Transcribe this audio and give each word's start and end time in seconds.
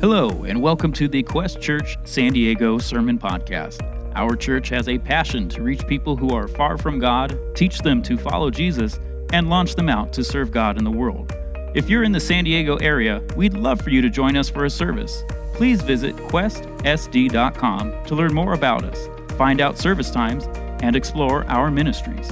Hello, 0.00 0.44
and 0.44 0.62
welcome 0.62 0.92
to 0.92 1.08
the 1.08 1.24
Quest 1.24 1.60
Church 1.60 1.98
San 2.04 2.32
Diego 2.32 2.78
Sermon 2.78 3.18
Podcast. 3.18 3.82
Our 4.14 4.36
church 4.36 4.68
has 4.68 4.88
a 4.88 4.96
passion 4.96 5.48
to 5.48 5.60
reach 5.60 5.84
people 5.88 6.14
who 6.14 6.30
are 6.30 6.46
far 6.46 6.78
from 6.78 7.00
God, 7.00 7.36
teach 7.56 7.80
them 7.80 8.00
to 8.04 8.16
follow 8.16 8.48
Jesus, 8.48 9.00
and 9.32 9.50
launch 9.50 9.74
them 9.74 9.88
out 9.88 10.12
to 10.12 10.22
serve 10.22 10.52
God 10.52 10.78
in 10.78 10.84
the 10.84 10.90
world. 10.90 11.32
If 11.74 11.90
you're 11.90 12.04
in 12.04 12.12
the 12.12 12.20
San 12.20 12.44
Diego 12.44 12.76
area, 12.76 13.20
we'd 13.34 13.54
love 13.54 13.80
for 13.80 13.90
you 13.90 14.00
to 14.00 14.08
join 14.08 14.36
us 14.36 14.48
for 14.48 14.66
a 14.66 14.70
service. 14.70 15.24
Please 15.54 15.82
visit 15.82 16.14
questsd.com 16.14 18.04
to 18.04 18.14
learn 18.14 18.32
more 18.32 18.52
about 18.52 18.84
us, 18.84 19.08
find 19.36 19.60
out 19.60 19.78
service 19.78 20.12
times, 20.12 20.44
and 20.80 20.94
explore 20.94 21.44
our 21.46 21.72
ministries. 21.72 22.30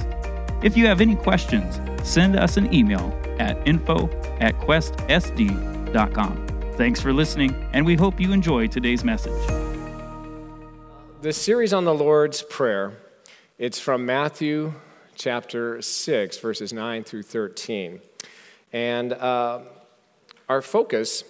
If 0.63 0.77
you 0.77 0.87
have 0.87 1.01
any 1.01 1.17
questions, 1.17 1.81
send 2.09 2.37
us 2.37 2.55
an 2.55 2.73
email 2.73 3.11
at 3.39 3.67
info 3.67 4.07
at 4.39 4.57
questsd.com. 4.61 6.47
Thanks 6.77 7.01
for 7.01 7.11
listening, 7.11 7.55
and 7.73 7.83
we 7.87 7.95
hope 7.95 8.19
you 8.19 8.31
enjoy 8.31 8.67
today's 8.67 9.03
message. 9.03 9.33
The 11.23 11.33
series 11.33 11.73
on 11.73 11.85
the 11.85 11.93
Lord's 11.93 12.43
Prayer, 12.43 12.93
it's 13.57 13.79
from 13.79 14.05
Matthew 14.05 14.75
chapter 15.15 15.81
6, 15.81 16.37
verses 16.37 16.71
9 16.71 17.03
through 17.03 17.23
13. 17.23 17.99
And 18.73 19.11
uh, 19.11 19.61
our 20.47 20.61
focus 20.61 21.23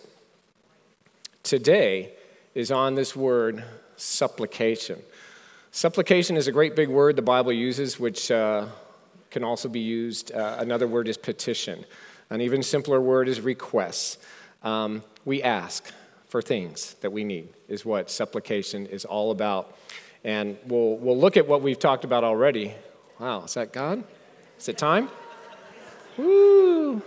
today 1.43 2.11
is 2.53 2.69
on 2.69 2.95
this 2.95 3.15
word 3.15 3.63
supplication. 3.95 5.01
Supplication 5.71 6.35
is 6.35 6.49
a 6.49 6.51
great 6.51 6.75
big 6.75 6.89
word 6.89 7.15
the 7.15 7.21
Bible 7.21 7.53
uses, 7.53 7.97
which 7.97 8.31
uh, 8.31 8.65
can 9.31 9.45
also 9.45 9.69
be 9.69 9.79
used. 9.79 10.29
Uh, 10.33 10.57
another 10.59 10.87
word 10.87 11.07
is 11.07 11.17
petition. 11.17 11.85
An 12.29 12.41
even 12.41 12.61
simpler 12.61 12.99
word 12.99 13.29
is 13.29 13.39
requests. 13.39 14.17
Um, 14.67 15.01
we 15.23 15.41
ask 15.41 15.93
for 16.27 16.41
things 16.41 16.95
that 16.95 17.09
we 17.09 17.23
need, 17.23 17.47
is 17.69 17.85
what 17.85 18.11
supplication 18.11 18.85
is 18.85 19.05
all 19.05 19.31
about. 19.31 19.77
And 20.25 20.57
we'll, 20.65 20.97
we'll 20.97 21.17
look 21.17 21.37
at 21.37 21.47
what 21.47 21.61
we've 21.61 21.79
talked 21.79 22.03
about 22.03 22.25
already. 22.25 22.73
Wow, 23.17 23.45
is 23.45 23.53
that 23.53 23.71
God? 23.71 24.03
Is 24.59 24.67
it 24.67 24.77
time? 24.77 25.07
Woo! 26.17 27.01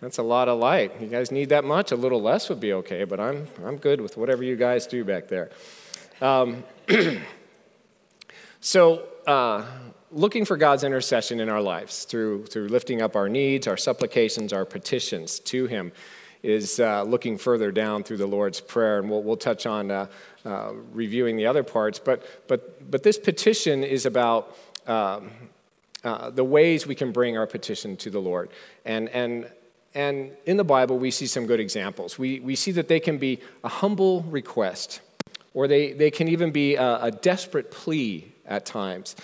That's 0.00 0.18
a 0.18 0.22
lot 0.22 0.48
of 0.48 0.60
light. 0.60 1.00
You 1.00 1.08
guys 1.08 1.32
need 1.32 1.48
that 1.48 1.64
much? 1.64 1.90
A 1.90 1.96
little 1.96 2.22
less 2.22 2.48
would 2.48 2.60
be 2.60 2.74
okay, 2.74 3.02
but 3.02 3.18
I'm, 3.18 3.48
I'm 3.64 3.76
good 3.76 4.00
with 4.00 4.16
whatever 4.16 4.44
you 4.44 4.54
guys 4.54 4.86
do 4.86 5.04
back 5.04 5.26
there. 5.26 5.50
Um, 6.20 6.62
so, 8.60 9.04
uh, 9.26 9.66
looking 10.12 10.44
for 10.44 10.56
God's 10.56 10.84
intercession 10.84 11.40
in 11.40 11.48
our 11.48 11.60
lives 11.60 12.04
through, 12.04 12.46
through 12.46 12.68
lifting 12.68 13.02
up 13.02 13.16
our 13.16 13.28
needs, 13.28 13.66
our 13.66 13.76
supplications, 13.76 14.52
our 14.52 14.64
petitions 14.64 15.40
to 15.40 15.66
Him 15.66 15.90
is 16.42 16.80
uh, 16.80 17.02
looking 17.02 17.38
further 17.38 17.70
down 17.70 18.02
through 18.02 18.16
the 18.16 18.26
Lord's 18.26 18.60
Prayer, 18.60 18.98
and 18.98 19.10
we'll, 19.10 19.22
we'll 19.22 19.36
touch 19.36 19.66
on 19.66 19.90
uh, 19.90 20.06
uh, 20.44 20.72
reviewing 20.92 21.36
the 21.36 21.46
other 21.46 21.62
parts. 21.62 21.98
But, 21.98 22.48
but, 22.48 22.90
but 22.90 23.02
this 23.02 23.18
petition 23.18 23.84
is 23.84 24.06
about 24.06 24.56
um, 24.86 25.30
uh, 26.02 26.30
the 26.30 26.44
ways 26.44 26.86
we 26.86 26.94
can 26.94 27.12
bring 27.12 27.36
our 27.36 27.46
petition 27.46 27.96
to 27.98 28.10
the 28.10 28.20
Lord. 28.20 28.48
And, 28.84 29.08
and, 29.10 29.50
and 29.94 30.32
in 30.46 30.56
the 30.56 30.64
Bible, 30.64 30.98
we 30.98 31.10
see 31.10 31.26
some 31.26 31.46
good 31.46 31.60
examples. 31.60 32.18
We, 32.18 32.40
we 32.40 32.56
see 32.56 32.72
that 32.72 32.88
they 32.88 33.00
can 33.00 33.18
be 33.18 33.40
a 33.62 33.68
humble 33.68 34.22
request, 34.22 35.00
or 35.52 35.68
they, 35.68 35.92
they 35.92 36.10
can 36.10 36.28
even 36.28 36.52
be 36.52 36.76
a, 36.76 37.04
a 37.04 37.10
desperate 37.10 37.70
plea 37.70 38.32
at 38.46 38.64
times. 38.64 39.14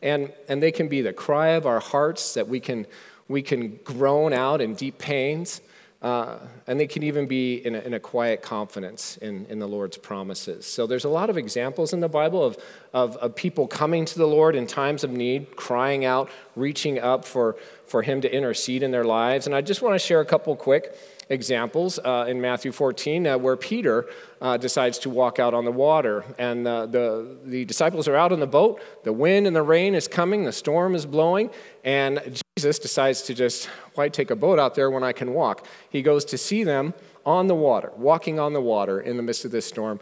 And, 0.00 0.32
and 0.48 0.62
they 0.62 0.72
can 0.72 0.88
be 0.88 1.02
the 1.02 1.12
cry 1.12 1.48
of 1.48 1.66
our 1.66 1.80
hearts 1.80 2.34
that 2.34 2.48
we 2.48 2.60
can, 2.60 2.86
we 3.28 3.42
can 3.42 3.78
groan 3.84 4.32
out 4.32 4.60
in 4.60 4.74
deep 4.74 4.98
pains. 4.98 5.60
Uh, 6.02 6.36
and 6.66 6.80
they 6.80 6.86
can 6.88 7.04
even 7.04 7.26
be 7.26 7.64
in 7.64 7.76
a, 7.76 7.78
in 7.78 7.94
a 7.94 8.00
quiet 8.00 8.42
confidence 8.42 9.18
in, 9.18 9.46
in 9.46 9.60
the 9.60 9.68
Lord's 9.68 9.96
promises. 9.96 10.66
So 10.66 10.84
there's 10.84 11.04
a 11.04 11.08
lot 11.08 11.30
of 11.30 11.38
examples 11.38 11.92
in 11.92 12.00
the 12.00 12.08
Bible 12.08 12.44
of, 12.44 12.58
of, 12.92 13.16
of, 13.18 13.36
people 13.36 13.68
coming 13.68 14.04
to 14.06 14.18
the 14.18 14.26
Lord 14.26 14.56
in 14.56 14.66
times 14.66 15.04
of 15.04 15.12
need, 15.12 15.54
crying 15.54 16.04
out, 16.04 16.28
reaching 16.56 16.98
up 16.98 17.24
for, 17.24 17.56
for 17.86 18.02
Him 18.02 18.20
to 18.22 18.34
intercede 18.34 18.82
in 18.82 18.90
their 18.90 19.04
lives. 19.04 19.46
And 19.46 19.54
I 19.54 19.60
just 19.60 19.80
want 19.80 19.94
to 19.94 19.98
share 20.00 20.20
a 20.20 20.24
couple 20.24 20.56
quick 20.56 20.98
examples 21.28 22.00
uh, 22.00 22.26
in 22.28 22.40
Matthew 22.40 22.72
14 22.72 23.24
uh, 23.24 23.38
where 23.38 23.56
Peter 23.56 24.06
uh, 24.40 24.56
decides 24.56 24.98
to 24.98 25.10
walk 25.10 25.38
out 25.38 25.54
on 25.54 25.64
the 25.64 25.70
water. 25.70 26.24
And 26.36 26.66
the, 26.66 27.38
the 27.44 27.64
disciples 27.64 28.08
are 28.08 28.16
out 28.16 28.32
on 28.32 28.40
the 28.40 28.48
boat. 28.48 28.82
The 29.04 29.12
wind 29.12 29.46
and 29.46 29.54
the 29.54 29.62
rain 29.62 29.94
is 29.94 30.08
coming, 30.08 30.42
the 30.42 30.52
storm 30.52 30.96
is 30.96 31.06
blowing, 31.06 31.50
and 31.84 32.41
Jesus 32.56 32.78
decides 32.78 33.22
to 33.22 33.34
just, 33.34 33.66
why 33.94 34.10
take 34.10 34.30
a 34.30 34.36
boat 34.36 34.58
out 34.58 34.74
there 34.74 34.90
when 34.90 35.02
I 35.02 35.12
can 35.12 35.32
walk? 35.32 35.66
He 35.88 36.02
goes 36.02 36.24
to 36.26 36.38
see 36.38 36.64
them 36.64 36.92
on 37.24 37.46
the 37.46 37.54
water, 37.54 37.90
walking 37.96 38.38
on 38.38 38.52
the 38.52 38.60
water 38.60 39.00
in 39.00 39.16
the 39.16 39.22
midst 39.22 39.46
of 39.46 39.50
this 39.50 39.64
storm. 39.64 40.00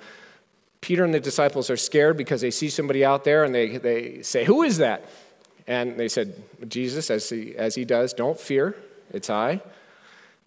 Peter 0.81 1.05
and 1.05 1.15
the 1.15 1.21
disciples 1.21 1.71
are 1.71 1.77
scared 1.77 2.17
because 2.17 2.41
they 2.41 2.51
see 2.51 2.69
somebody 2.69 3.05
out 3.05 3.23
there 3.23 3.45
and 3.45 3.55
they, 3.55 3.77
they 3.77 4.23
say, 4.23 4.45
Who 4.45 4.63
is 4.63 4.79
that? 4.79 5.05
And 5.69 5.97
they 5.97 6.09
said, 6.09 6.43
Jesus, 6.69 7.11
as 7.11 7.29
he, 7.29 7.55
as 7.55 7.77
he 7.77 7.85
does, 7.85 8.15
don't 8.15 8.39
fear, 8.39 8.75
it's 9.13 9.31
I. 9.31 9.61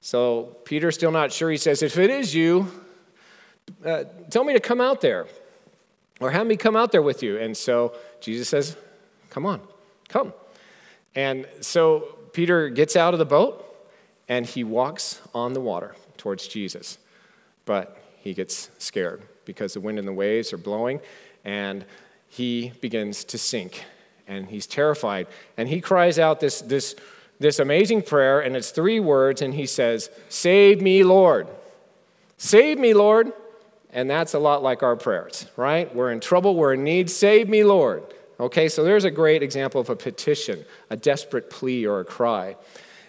So 0.02 0.58
Peter's 0.66 0.96
still 0.96 1.12
not 1.12 1.31
sure. 1.31 1.50
He 1.50 1.58
says, 1.58 1.81
If 1.81 1.97
it 1.97 2.09
is 2.09 2.36
you, 2.36 2.69
uh, 3.86 4.03
tell 4.30 4.44
me 4.44 4.52
to 4.53 4.59
come 4.59 4.81
out 4.81 5.00
there 5.00 5.28
or 6.19 6.31
have 6.31 6.47
me 6.47 6.58
come 6.58 6.75
out 6.75 6.92
there 6.92 7.02
with 7.02 7.24
you. 7.24 7.38
And 7.38 7.56
so 7.56 7.96
Jesus 8.19 8.50
says, 8.50 8.75
Come 9.30 9.46
on, 9.46 9.62
come. 10.09 10.34
And 11.16 11.47
so 11.62 12.18
Peter 12.34 12.69
gets 12.69 12.96
out 12.96 13.13
of 13.13 13.19
the 13.19 13.25
boat 13.25 13.63
and 14.28 14.46
he 14.46 14.63
walks 14.63 15.22
on 15.34 15.53
the 15.53 15.62
water 15.62 15.96
towards 16.18 16.47
Jesus. 16.47 16.97
But 17.66 17.97
he 18.18 18.34
gets 18.34 18.69
scared 18.79 19.22
because 19.46 19.74
the 19.74 19.79
wind 19.79 20.00
and 20.00 20.07
the 20.07 20.13
waves 20.13 20.53
are 20.53 20.57
blowing 20.57 21.00
and 21.44 21.85
he 22.28 22.72
begins 22.81 23.24
to 23.25 23.38
sink 23.38 23.84
and 24.28 24.47
he's 24.47 24.66
terrified. 24.66 25.28
And 25.57 25.69
he 25.69 25.81
cries 25.81 26.18
out 26.18 26.40
this, 26.40 26.62
this 26.62 26.96
this 27.40 27.59
amazing 27.59 28.03
prayer, 28.03 28.40
and 28.40 28.56
it's 28.56 28.72
three 28.72 29.00
words, 29.00 29.41
and 29.41 29.53
he 29.53 29.66
says, 29.66 30.09
Save 30.30 30.81
me, 30.81 31.03
Lord. 31.03 31.47
Save 32.38 32.80
me, 32.80 32.94
Lord. 32.94 33.34
And 33.91 34.09
that's 34.09 34.34
a 34.34 34.40
lot 34.40 34.63
like 34.63 34.81
our 34.81 34.95
prayers, 34.95 35.45
right? 35.56 35.94
We're 35.94 36.12
in 36.12 36.19
trouble, 36.19 36.56
we're 36.56 36.74
in 36.74 36.84
need. 36.84 37.09
Save 37.09 37.47
me, 37.47 37.63
Lord. 37.63 38.03
Okay, 38.44 38.68
so 38.68 38.84
there's 38.84 39.06
a 39.06 39.12
great 39.12 39.42
example 39.42 39.80
of 39.80 39.90
a 39.90 39.96
petition, 39.96 40.66
a 40.90 40.98
desperate 40.98 41.50
plea 41.50 41.86
or 41.86 42.02
a 42.02 42.04
cry. 42.04 42.58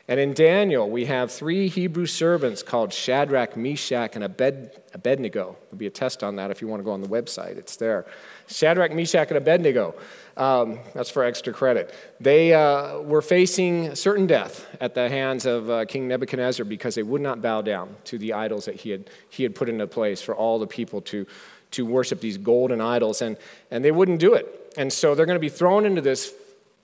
And 0.07 0.21
in 0.21 0.33
Daniel, 0.33 0.89
we 0.89 1.07
have 1.07 1.33
three 1.33 1.67
Hebrew 1.67 2.07
servants 2.07 2.63
called 2.63 2.93
Shadrach, 2.93 3.57
Meshach, 3.57 4.15
and 4.15 4.23
Abed, 4.23 4.71
Abednego. 4.93 5.57
There'll 5.65 5.79
be 5.79 5.89
a 5.89 5.91
test 5.91 6.23
on 6.23 6.37
that 6.37 6.53
if 6.53 6.63
you 6.63 6.69
want 6.69 6.79
to 6.79 6.85
go 6.85 6.93
on 6.93 7.01
the 7.01 7.09
website, 7.09 7.57
it's 7.57 7.75
there. 7.75 8.07
Shadrach, 8.47 8.93
Meshach, 8.93 9.27
and 9.27 9.37
Abednego. 9.37 9.97
Um, 10.37 10.79
that's 10.95 11.11
for 11.11 11.25
extra 11.25 11.53
credit. 11.53 11.93
They 12.21 12.55
uh, 12.55 13.01
were 13.01 13.23
facing 13.23 13.97
certain 13.97 14.29
death 14.29 14.69
at 14.81 14.95
the 14.95 15.09
hands 15.09 15.47
of 15.47 15.69
uh, 15.69 15.85
King 15.87 16.07
Nebuchadnezzar 16.07 16.65
because 16.65 16.95
they 16.95 17.03
would 17.03 17.23
not 17.23 17.43
bow 17.43 17.61
down 17.61 17.97
to 18.05 18.19
the 18.19 18.35
idols 18.35 18.67
that 18.67 18.77
he 18.77 18.91
had, 18.91 19.11
he 19.31 19.43
had 19.43 19.57
put 19.57 19.69
into 19.69 19.89
place 19.89 20.23
for 20.23 20.33
all 20.33 20.61
the 20.61 20.69
people 20.69 21.01
to, 21.01 21.27
to 21.73 21.85
worship 21.85 22.21
these 22.21 22.39
golden 22.39 22.81
idols, 22.81 23.21
and, 23.21 23.37
and 23.73 23.85
they 23.85 23.91
wouldn't 23.91 24.21
do 24.21 24.35
it. 24.35 24.61
And 24.77 24.93
so 24.93 25.15
they're 25.15 25.27
going 25.27 25.37
to 25.37 25.41
be 25.41 25.49
thrown 25.49 25.87
into 25.87 26.01
this 26.01 26.33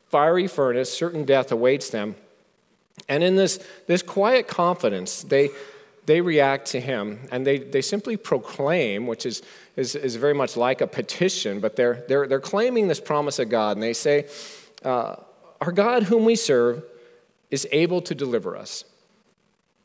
fiery 0.08 0.46
furnace. 0.46 0.92
Certain 0.92 1.24
death 1.24 1.52
awaits 1.52 1.90
them. 1.90 2.16
And 3.08 3.22
in 3.22 3.36
this, 3.36 3.64
this 3.86 4.02
quiet 4.02 4.46
confidence, 4.46 5.22
they, 5.22 5.50
they 6.06 6.20
react 6.20 6.66
to 6.68 6.80
him 6.80 7.20
and 7.30 7.46
they, 7.46 7.58
they 7.58 7.80
simply 7.80 8.16
proclaim, 8.16 9.06
which 9.06 9.24
is, 9.26 9.42
is, 9.76 9.94
is 9.94 10.16
very 10.16 10.34
much 10.34 10.56
like 10.56 10.80
a 10.80 10.86
petition, 10.86 11.60
but 11.60 11.76
they're, 11.76 12.04
they're, 12.08 12.26
they're 12.26 12.40
claiming 12.40 12.88
this 12.88 13.00
promise 13.00 13.38
of 13.38 13.48
God. 13.48 13.76
And 13.76 13.82
they 13.82 13.92
say, 13.92 14.26
uh, 14.84 15.16
Our 15.60 15.72
God, 15.72 16.04
whom 16.04 16.24
we 16.24 16.36
serve, 16.36 16.82
is 17.50 17.66
able 17.72 18.00
to 18.02 18.14
deliver 18.14 18.56
us 18.56 18.84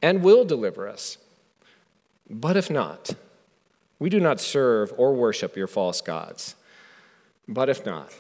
and 0.02 0.22
will 0.22 0.46
deliver 0.46 0.88
us. 0.88 1.18
But 2.30 2.58
if 2.58 2.70
not, 2.70 3.16
we 4.00 4.10
do 4.10 4.20
not 4.20 4.40
serve 4.40 4.94
or 4.98 5.14
worship 5.14 5.56
your 5.56 5.68
false 5.68 6.02
gods. 6.02 6.56
But 7.48 7.70
if 7.70 7.86
not, 7.86 8.14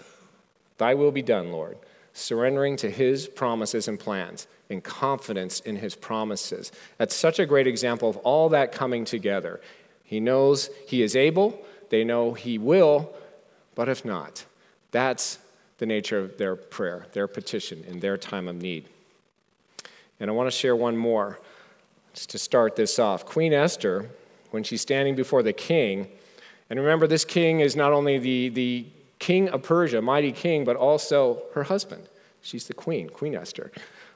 thy 0.78 0.94
will 0.94 1.12
be 1.12 1.22
done, 1.22 1.52
Lord, 1.52 1.78
surrendering 2.14 2.78
to 2.78 2.90
his 2.90 3.28
promises 3.28 3.88
and 3.88 4.00
plans 4.00 4.48
in 4.70 4.82
confidence 4.82 5.60
in 5.60 5.78
his 5.78 5.96
promises. 5.96 6.72
That's 6.98 7.16
such 7.16 7.40
a 7.40 7.46
great 7.46 7.68
example 7.68 8.10
of 8.10 8.18
all 8.18 8.50
that 8.50 8.72
coming 8.72 9.06
together. 9.06 9.62
He 10.04 10.20
knows 10.20 10.70
he 10.88 11.02
is 11.02 11.16
able, 11.16 11.60
they 11.90 12.04
know 12.04 12.34
he 12.34 12.58
will, 12.58 13.14
but 13.76 13.90
if 13.90 14.06
not, 14.06 14.46
that's 14.92 15.40
the 15.78 15.86
nature 15.86 16.20
of 16.20 16.38
their 16.38 16.56
prayer, 16.56 17.08
their 17.14 17.28
petition 17.28 17.84
in 17.88 18.00
their 18.00 18.18
time 18.18 18.48
of 18.48 18.56
need. 18.56 18.88
And 20.20 20.30
I 20.30 20.34
want 20.34 20.48
to 20.48 20.58
share 20.58 20.76
one 20.76 20.96
more 20.96 21.40
just 22.14 22.30
to 22.30 22.38
start 22.38 22.76
this 22.76 22.98
off. 22.98 23.26
Queen 23.26 23.52
Esther, 23.52 24.10
when 24.52 24.64
she's 24.64 24.82
standing 24.82 25.16
before 25.16 25.44
the 25.44 25.52
king, 25.52 26.08
and 26.70 26.80
remember, 26.80 27.06
this 27.08 27.26
king 27.26 27.60
is 27.60 27.76
not 27.76 27.92
only 27.92 28.18
the, 28.18 28.50
the 28.50 28.86
king 29.26 29.50
of 29.50 29.64
Persia, 29.64 30.04
mighty 30.04 30.32
king, 30.32 30.64
but 30.64 30.76
also 30.76 31.42
her 31.56 31.64
husband. 31.64 32.04
She's 32.44 32.68
the 32.68 32.76
queen, 32.76 33.10
Queen 33.10 33.34
Esther. 33.34 33.72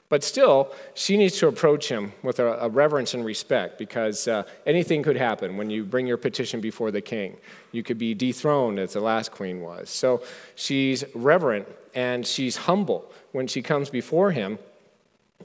But 0.08 0.22
still, 0.22 0.72
she 0.94 1.16
needs 1.16 1.36
to 1.38 1.48
approach 1.48 1.88
him 1.88 2.12
with 2.22 2.38
a, 2.38 2.46
a 2.66 2.68
reverence 2.68 3.12
and 3.12 3.24
respect 3.24 3.76
because 3.76 4.28
uh, 4.28 4.44
anything 4.66 5.02
could 5.02 5.16
happen 5.16 5.56
when 5.56 5.68
you 5.68 5.84
bring 5.84 6.06
your 6.06 6.16
petition 6.16 6.60
before 6.60 6.92
the 6.92 7.00
king. 7.00 7.36
You 7.72 7.82
could 7.82 7.98
be 7.98 8.14
dethroned, 8.14 8.78
as 8.78 8.92
the 8.92 9.00
last 9.00 9.32
queen 9.32 9.60
was. 9.60 9.90
So 9.90 10.22
she's 10.54 11.04
reverent 11.12 11.66
and 11.92 12.24
she's 12.24 12.56
humble 12.68 13.10
when 13.32 13.48
she 13.48 13.62
comes 13.62 13.90
before 13.90 14.30
him. 14.30 14.60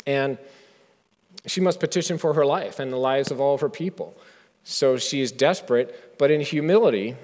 And 0.05 0.37
she 1.47 1.59
must 1.59 1.79
petition 1.79 2.19
for 2.19 2.35
her 2.35 2.45
life 2.45 2.79
and 2.79 2.93
the 2.93 2.97
lives 2.97 3.31
of 3.31 3.41
all 3.41 3.55
of 3.55 3.61
her 3.61 3.69
people. 3.69 4.15
So 4.63 4.97
she 4.97 5.21
is 5.21 5.31
desperate, 5.31 6.17
but 6.19 6.29
in 6.29 6.41
humility 6.41 7.15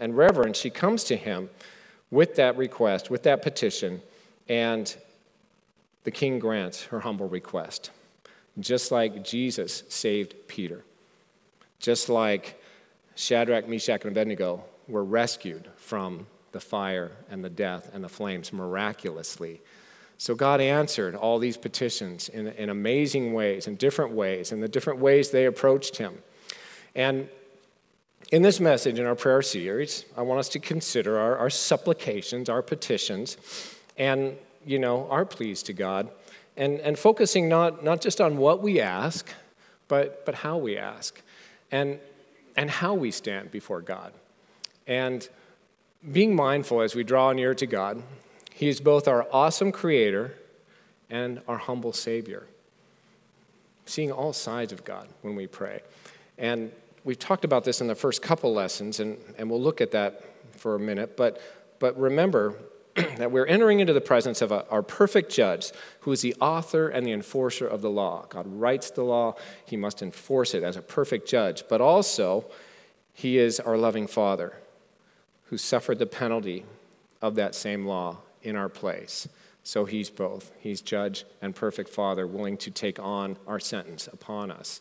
and 0.00 0.16
reverence, 0.16 0.58
she 0.58 0.70
comes 0.70 1.04
to 1.04 1.16
him 1.16 1.50
with 2.10 2.36
that 2.36 2.56
request, 2.56 3.10
with 3.10 3.22
that 3.22 3.42
petition, 3.42 4.02
and 4.48 4.96
the 6.04 6.10
king 6.10 6.38
grants 6.38 6.84
her 6.84 7.00
humble 7.00 7.28
request. 7.28 7.90
Just 8.60 8.92
like 8.92 9.24
Jesus 9.24 9.82
saved 9.88 10.34
Peter, 10.46 10.84
just 11.78 12.08
like 12.08 12.62
Shadrach, 13.14 13.68
Meshach, 13.68 14.02
and 14.02 14.10
Abednego 14.10 14.62
were 14.88 15.04
rescued 15.04 15.68
from 15.76 16.26
the 16.52 16.60
fire 16.60 17.12
and 17.30 17.42
the 17.42 17.50
death 17.50 17.90
and 17.94 18.04
the 18.04 18.08
flames 18.08 18.52
miraculously. 18.52 19.62
So 20.18 20.34
God 20.34 20.60
answered 20.60 21.14
all 21.14 21.38
these 21.38 21.56
petitions 21.56 22.28
in, 22.28 22.48
in 22.48 22.68
amazing 22.68 23.32
ways, 23.32 23.66
in 23.66 23.76
different 23.76 24.12
ways, 24.12 24.52
in 24.52 24.60
the 24.60 24.68
different 24.68 25.00
ways 25.00 25.30
they 25.30 25.46
approached 25.46 25.96
him. 25.96 26.18
And 26.94 27.28
in 28.32 28.40
this 28.40 28.60
message, 28.60 28.98
in 28.98 29.04
our 29.04 29.14
prayer 29.14 29.42
series, 29.42 30.06
I 30.16 30.22
want 30.22 30.40
us 30.40 30.48
to 30.50 30.58
consider 30.58 31.18
our, 31.18 31.36
our 31.36 31.50
supplications, 31.50 32.48
our 32.48 32.62
petitions, 32.62 33.36
and 33.98 34.38
you 34.64 34.78
know, 34.78 35.06
our 35.10 35.26
pleas 35.26 35.62
to 35.64 35.74
God, 35.74 36.08
and, 36.56 36.80
and 36.80 36.98
focusing 36.98 37.46
not, 37.46 37.84
not 37.84 38.00
just 38.00 38.22
on 38.22 38.38
what 38.38 38.62
we 38.62 38.80
ask, 38.80 39.28
but, 39.86 40.24
but 40.24 40.36
how 40.36 40.56
we 40.56 40.78
ask, 40.78 41.20
and, 41.70 42.00
and 42.56 42.70
how 42.70 42.94
we 42.94 43.10
stand 43.10 43.50
before 43.50 43.82
God. 43.82 44.14
And 44.86 45.28
being 46.10 46.34
mindful 46.34 46.80
as 46.80 46.94
we 46.94 47.04
draw 47.04 47.32
near 47.32 47.54
to 47.54 47.66
God, 47.66 48.02
He 48.54 48.68
is 48.68 48.80
both 48.80 49.08
our 49.08 49.26
awesome 49.30 49.72
Creator 49.72 50.34
and 51.10 51.42
our 51.46 51.58
humble 51.58 51.92
Savior. 51.92 52.46
Seeing 53.84 54.10
all 54.10 54.32
sides 54.32 54.72
of 54.72 54.86
God 54.86 55.08
when 55.20 55.36
we 55.36 55.46
pray. 55.46 55.82
And 56.38 56.72
we've 57.04 57.18
talked 57.18 57.44
about 57.44 57.64
this 57.64 57.80
in 57.80 57.86
the 57.86 57.94
first 57.94 58.22
couple 58.22 58.52
lessons, 58.52 59.00
and, 59.00 59.18
and 59.38 59.50
we'll 59.50 59.60
look 59.60 59.80
at 59.80 59.90
that 59.92 60.22
for 60.56 60.74
a 60.74 60.78
minute. 60.78 61.16
But, 61.16 61.40
but 61.78 61.98
remember, 61.98 62.56
that 62.94 63.32
we're 63.32 63.46
entering 63.46 63.80
into 63.80 63.92
the 63.92 64.00
presence 64.00 64.42
of 64.42 64.52
a, 64.52 64.68
our 64.68 64.82
perfect 64.82 65.32
judge 65.32 65.72
who 66.00 66.12
is 66.12 66.20
the 66.20 66.34
author 66.40 66.88
and 66.88 67.06
the 67.06 67.12
enforcer 67.12 67.66
of 67.66 67.80
the 67.80 67.90
law. 67.90 68.26
God 68.28 68.46
writes 68.46 68.90
the 68.90 69.02
law, 69.02 69.36
he 69.64 69.76
must 69.76 70.02
enforce 70.02 70.54
it 70.54 70.62
as 70.62 70.76
a 70.76 70.82
perfect 70.82 71.26
judge, 71.26 71.64
but 71.68 71.80
also 71.80 72.44
he 73.14 73.38
is 73.38 73.60
our 73.60 73.76
loving 73.76 74.06
Father 74.06 74.58
who 75.44 75.56
suffered 75.56 75.98
the 75.98 76.06
penalty 76.06 76.64
of 77.20 77.34
that 77.36 77.54
same 77.54 77.86
law 77.86 78.18
in 78.42 78.56
our 78.56 78.68
place. 78.68 79.28
So 79.64 79.84
he's 79.84 80.10
both. 80.10 80.50
He's 80.58 80.80
judge 80.80 81.24
and 81.40 81.54
perfect 81.54 81.88
Father, 81.88 82.26
willing 82.26 82.56
to 82.58 82.70
take 82.70 82.98
on 82.98 83.36
our 83.46 83.60
sentence 83.60 84.08
upon 84.08 84.50
us. 84.50 84.80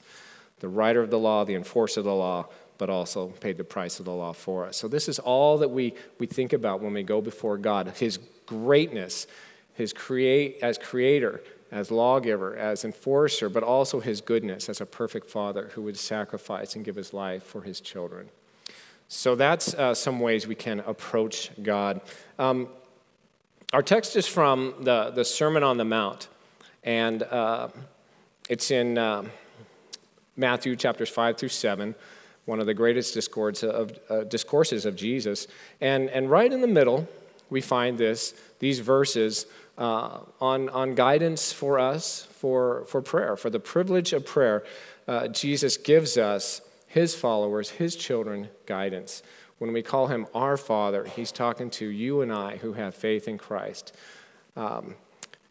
The 0.61 0.69
writer 0.69 1.01
of 1.01 1.09
the 1.09 1.19
law, 1.19 1.43
the 1.43 1.55
enforcer 1.55 1.99
of 1.99 2.05
the 2.05 2.13
law, 2.13 2.47
but 2.77 2.89
also 2.89 3.27
paid 3.27 3.57
the 3.57 3.63
price 3.63 3.99
of 3.99 4.05
the 4.05 4.11
law 4.11 4.31
for 4.31 4.65
us. 4.65 4.77
So, 4.77 4.87
this 4.87 5.09
is 5.09 5.19
all 5.19 5.57
that 5.57 5.69
we, 5.69 5.93
we 6.17 6.27
think 6.27 6.53
about 6.53 6.81
when 6.81 6.93
we 6.93 7.03
go 7.03 7.19
before 7.19 7.57
God 7.57 7.87
His 7.95 8.19
greatness, 8.45 9.27
His 9.73 9.91
create, 9.91 10.57
as 10.61 10.77
creator, 10.77 11.41
as 11.71 11.91
lawgiver, 11.91 12.55
as 12.55 12.85
enforcer, 12.85 13.49
but 13.49 13.63
also 13.63 13.99
His 13.99 14.21
goodness 14.21 14.69
as 14.69 14.81
a 14.81 14.85
perfect 14.85 15.29
father 15.29 15.71
who 15.73 15.81
would 15.83 15.97
sacrifice 15.97 16.75
and 16.75 16.85
give 16.85 16.95
His 16.95 17.13
life 17.13 17.43
for 17.43 17.61
His 17.61 17.81
children. 17.81 18.29
So, 19.07 19.35
that's 19.35 19.73
uh, 19.73 19.93
some 19.93 20.19
ways 20.19 20.47
we 20.47 20.55
can 20.55 20.79
approach 20.81 21.51
God. 21.61 22.01
Um, 22.39 22.67
our 23.73 23.81
text 23.81 24.15
is 24.15 24.27
from 24.27 24.73
the, 24.81 25.11
the 25.11 25.25
Sermon 25.25 25.63
on 25.63 25.77
the 25.77 25.85
Mount, 25.85 26.29
and 26.83 27.23
uh, 27.23 27.69
it's 28.49 28.69
in 28.69 28.97
uh, 28.97 29.25
Matthew 30.35 30.75
chapters 30.75 31.09
5 31.09 31.37
through 31.37 31.49
7 31.49 31.95
one 32.45 32.59
of 32.59 32.65
the 32.65 32.73
greatest 32.73 33.13
discourses 33.13 33.69
of, 33.69 33.99
uh, 34.09 34.23
discourses 34.23 34.85
of 34.85 34.95
Jesus. 34.95 35.47
And, 35.79 36.09
and 36.09 36.29
right 36.29 36.51
in 36.51 36.61
the 36.61 36.67
middle, 36.67 37.07
we 37.49 37.61
find 37.61 37.97
this, 37.97 38.33
these 38.59 38.79
verses 38.79 39.45
uh, 39.77 40.19
on, 40.39 40.69
on 40.69 40.95
guidance 40.95 41.51
for 41.51 41.79
us 41.79 42.27
for, 42.31 42.85
for 42.85 43.01
prayer, 43.01 43.35
for 43.35 43.49
the 43.49 43.59
privilege 43.59 44.13
of 44.13 44.25
prayer. 44.25 44.63
Uh, 45.07 45.27
Jesus 45.27 45.77
gives 45.77 46.17
us, 46.17 46.61
his 46.87 47.15
followers, 47.15 47.69
his 47.69 47.95
children, 47.95 48.49
guidance. 48.65 49.23
When 49.59 49.71
we 49.71 49.81
call 49.81 50.07
him 50.07 50.27
our 50.33 50.57
Father, 50.57 51.05
he's 51.05 51.31
talking 51.31 51.69
to 51.71 51.85
you 51.85 52.21
and 52.21 52.33
I 52.33 52.57
who 52.57 52.73
have 52.73 52.95
faith 52.95 53.27
in 53.27 53.37
Christ. 53.37 53.95
Um, 54.55 54.95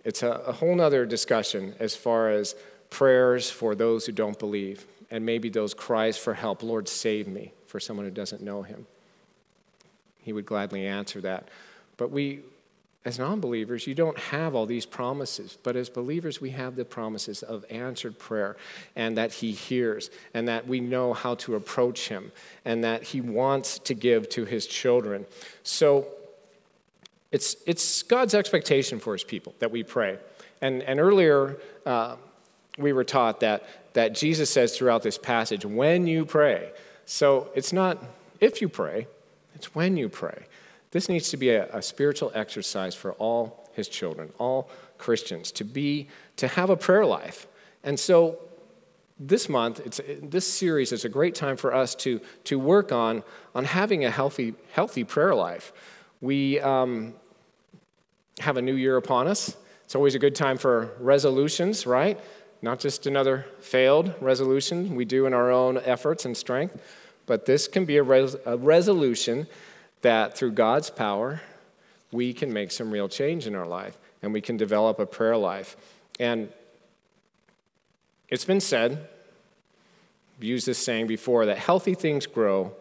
it's 0.05 0.23
a, 0.23 0.31
a 0.31 0.53
whole 0.53 0.81
other 0.81 1.06
discussion 1.06 1.75
as 1.79 1.94
far 1.94 2.31
as 2.31 2.55
prayers 2.90 3.50
for 3.50 3.75
those 3.75 4.06
who 4.06 4.12
don't 4.12 4.38
believe 4.38 4.87
and 5.10 5.26
maybe 5.26 5.48
those 5.48 5.75
cries 5.75 6.16
for 6.16 6.34
help, 6.34 6.62
Lord, 6.62 6.88
save 6.88 7.26
me, 7.26 7.52
for 7.66 7.81
someone 7.81 8.06
who 8.06 8.12
doesn't 8.12 8.42
know 8.42 8.62
him. 8.62 8.87
He 10.22 10.32
would 10.32 10.46
gladly 10.46 10.87
answer 10.87 11.20
that. 11.22 11.48
But 11.96 12.10
we, 12.10 12.40
as 13.04 13.19
non 13.19 13.40
believers, 13.40 13.87
you 13.87 13.94
don't 13.94 14.19
have 14.19 14.54
all 14.54 14.66
these 14.66 14.87
promises. 14.87 15.56
But 15.62 15.75
as 15.75 15.88
believers, 15.88 16.40
we 16.40 16.50
have 16.50 16.76
the 16.76 16.84
promises 16.84 17.42
of 17.42 17.64
answered 17.70 18.19
prayer 18.19 18.56
and 18.94 19.16
that 19.16 19.32
He 19.32 19.52
hears 19.52 20.10
and 20.34 20.46
that 20.48 20.66
we 20.66 20.81
know 20.81 21.12
how 21.14 21.34
to 21.37 21.56
approach 21.56 22.08
Him 22.08 22.31
and 22.64 22.84
that 22.84 23.02
He 23.02 23.20
wants 23.20 23.78
to 23.81 23.94
give 23.94 24.28
to 24.31 24.44
His 24.44 24.66
children. 24.66 25.26
So 25.62 26.06
it's, 27.32 27.56
it's 27.66 28.02
God's 28.02 28.34
expectation 28.34 29.00
for 29.00 29.14
His 29.14 29.25
people 29.25 29.54
that 29.58 29.70
we 29.70 29.82
pray. 29.82 30.19
And, 30.60 30.82
and 30.82 31.00
earlier, 31.00 31.56
uh, 31.87 32.16
we 32.81 32.93
were 32.93 33.05
taught 33.05 33.41
that, 33.41 33.65
that 33.93 34.15
Jesus 34.15 34.50
says 34.50 34.77
throughout 34.77 35.03
this 35.03 35.19
passage, 35.19 35.65
when 35.65 36.06
you 36.06 36.25
pray. 36.25 36.73
So 37.05 37.50
it's 37.55 37.73
not 37.73 38.03
if 38.41 38.62
you 38.62 38.69
pray, 38.69 39.06
it's 39.55 39.75
when 39.75 39.97
you 39.97 40.09
pray. 40.09 40.47
This 40.93 41.09
needs 41.09 41.31
to 41.31 41.37
be 41.37 41.50
a, 41.50 41.69
a 41.77 41.82
spiritual 41.82 42.32
exercise 42.35 42.94
for 42.94 43.12
all 43.12 43.69
his 43.75 43.88
children, 43.88 44.32
all 44.38 44.71
Christians, 44.99 45.53
to 45.53 45.65
be 45.65 46.09
to 46.37 46.49
have 46.49 46.71
a 46.71 46.77
prayer 46.77 47.06
life. 47.06 47.47
And 47.85 47.99
so 48.00 48.38
this 49.19 49.49
month, 49.49 49.81
it's, 49.85 50.00
this 50.23 50.50
series 50.50 50.93
is 50.93 51.05
a 51.05 51.09
great 51.09 51.35
time 51.35 51.56
for 51.56 51.75
us 51.75 51.94
to, 51.97 52.21
to 52.44 52.59
work 52.59 52.90
on, 52.90 53.23
on 53.54 53.66
having 53.66 54.04
a 54.04 54.11
healthy, 54.11 54.54
healthy 54.73 55.04
prayer 55.04 55.35
life. 55.35 55.73
We 56.21 56.59
um, 56.61 57.14
have 58.40 58.57
a 58.57 58.62
new 58.62 58.75
year 58.75 58.97
upon 58.97 59.28
us. 59.28 59.57
It's 59.85 59.95
always 59.95 60.14
a 60.14 60.19
good 60.19 60.35
time 60.35 60.57
for 60.57 60.93
resolutions, 60.99 61.87
right? 61.87 62.19
Not 62.62 62.79
just 62.79 63.07
another 63.07 63.47
failed 63.61 64.14
resolution 64.21 64.95
we 64.95 65.05
do 65.05 65.26
in 65.26 65.33
our 65.33 65.50
own 65.50 65.79
efforts 65.79 66.25
and 66.25 66.37
strength, 66.37 66.81
but 67.26 67.47
this 67.47 67.69
can 67.69 67.85
be 67.85 67.97
a, 67.97 68.02
res- 68.02 68.37
a 68.45 68.57
resolution 68.57 69.47
that 70.02 70.37
through 70.37 70.52
God's 70.52 70.90
power, 70.90 71.40
we 72.12 72.33
can 72.33 72.52
make 72.52 72.71
some 72.71 72.90
real 72.90 73.09
change 73.09 73.47
in 73.47 73.55
our 73.55 73.67
life 73.67 73.97
and 74.23 74.33
we 74.33 74.40
can 74.40 74.57
develop 74.57 74.99
a 74.99 75.07
prayer 75.07 75.37
life. 75.37 75.76
And 76.19 76.50
it's 78.29 78.45
been 78.45 78.61
said, 78.61 79.09
used 80.40 80.67
this 80.67 80.79
saying 80.79 81.07
before, 81.07 81.47
that 81.47 81.59
healthy 81.59 81.95
things 81.95 82.26
grow 82.26 82.73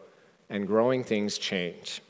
and 0.50 0.68
growing 0.68 1.04
things 1.04 1.38
change. 1.38 2.02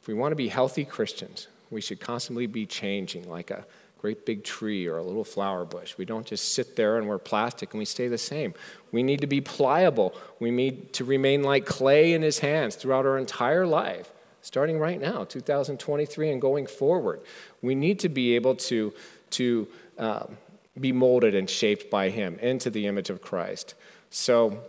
If 0.00 0.08
we 0.08 0.14
want 0.14 0.32
to 0.32 0.36
be 0.36 0.48
healthy 0.48 0.84
Christians, 0.84 1.48
we 1.70 1.80
should 1.80 2.00
constantly 2.00 2.46
be 2.46 2.66
changing 2.66 3.28
like 3.28 3.50
a 3.50 3.64
great 4.02 4.26
big 4.26 4.42
tree 4.42 4.88
or 4.88 4.98
a 4.98 5.02
little 5.02 5.22
flower 5.22 5.64
bush. 5.64 5.96
We 5.96 6.04
don't 6.04 6.26
just 6.26 6.54
sit 6.54 6.74
there 6.74 6.98
and 6.98 7.06
we're 7.06 7.18
plastic 7.20 7.72
and 7.72 7.78
we 7.78 7.84
stay 7.84 8.08
the 8.08 8.18
same. 8.18 8.52
We 8.90 9.04
need 9.04 9.20
to 9.20 9.28
be 9.28 9.40
pliable. 9.40 10.12
We 10.40 10.50
need 10.50 10.92
to 10.94 11.04
remain 11.04 11.44
like 11.44 11.66
clay 11.66 12.12
in 12.12 12.20
his 12.20 12.40
hands 12.40 12.74
throughout 12.74 13.06
our 13.06 13.16
entire 13.16 13.64
life, 13.64 14.10
starting 14.40 14.80
right 14.80 15.00
now, 15.00 15.22
2023, 15.22 16.32
and 16.32 16.42
going 16.42 16.66
forward. 16.66 17.20
We 17.62 17.76
need 17.76 18.00
to 18.00 18.08
be 18.08 18.34
able 18.34 18.56
to, 18.56 18.92
to 19.30 19.68
um, 19.98 20.36
be 20.80 20.90
molded 20.90 21.36
and 21.36 21.48
shaped 21.48 21.88
by 21.88 22.08
him 22.08 22.40
into 22.40 22.70
the 22.70 22.88
image 22.88 23.08
of 23.08 23.22
Christ. 23.22 23.74
So, 24.10 24.64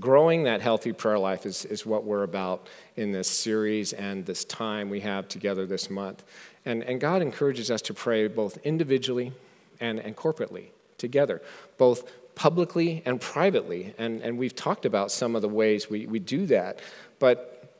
growing 0.00 0.44
that 0.44 0.60
healthy 0.60 0.92
prayer 0.92 1.18
life 1.18 1.46
is, 1.46 1.64
is 1.64 1.86
what 1.86 2.04
we're 2.04 2.22
about 2.22 2.66
in 2.96 3.12
this 3.12 3.28
series 3.28 3.92
and 3.92 4.26
this 4.26 4.44
time 4.44 4.90
we 4.90 5.00
have 5.00 5.28
together 5.28 5.66
this 5.66 5.88
month. 5.88 6.22
And, 6.64 6.82
and 6.82 7.00
God 7.00 7.22
encourages 7.22 7.70
us 7.70 7.80
to 7.82 7.94
pray 7.94 8.26
both 8.28 8.58
individually 8.58 9.32
and, 9.80 9.98
and 9.98 10.16
corporately 10.16 10.66
together, 10.98 11.40
both 11.78 12.10
publicly 12.34 13.02
and 13.06 13.20
privately. 13.20 13.94
And, 13.98 14.20
and 14.22 14.36
we've 14.36 14.54
talked 14.54 14.84
about 14.84 15.10
some 15.10 15.34
of 15.34 15.42
the 15.42 15.48
ways 15.48 15.88
we, 15.88 16.06
we 16.06 16.18
do 16.18 16.46
that. 16.46 16.80
But 17.18 17.72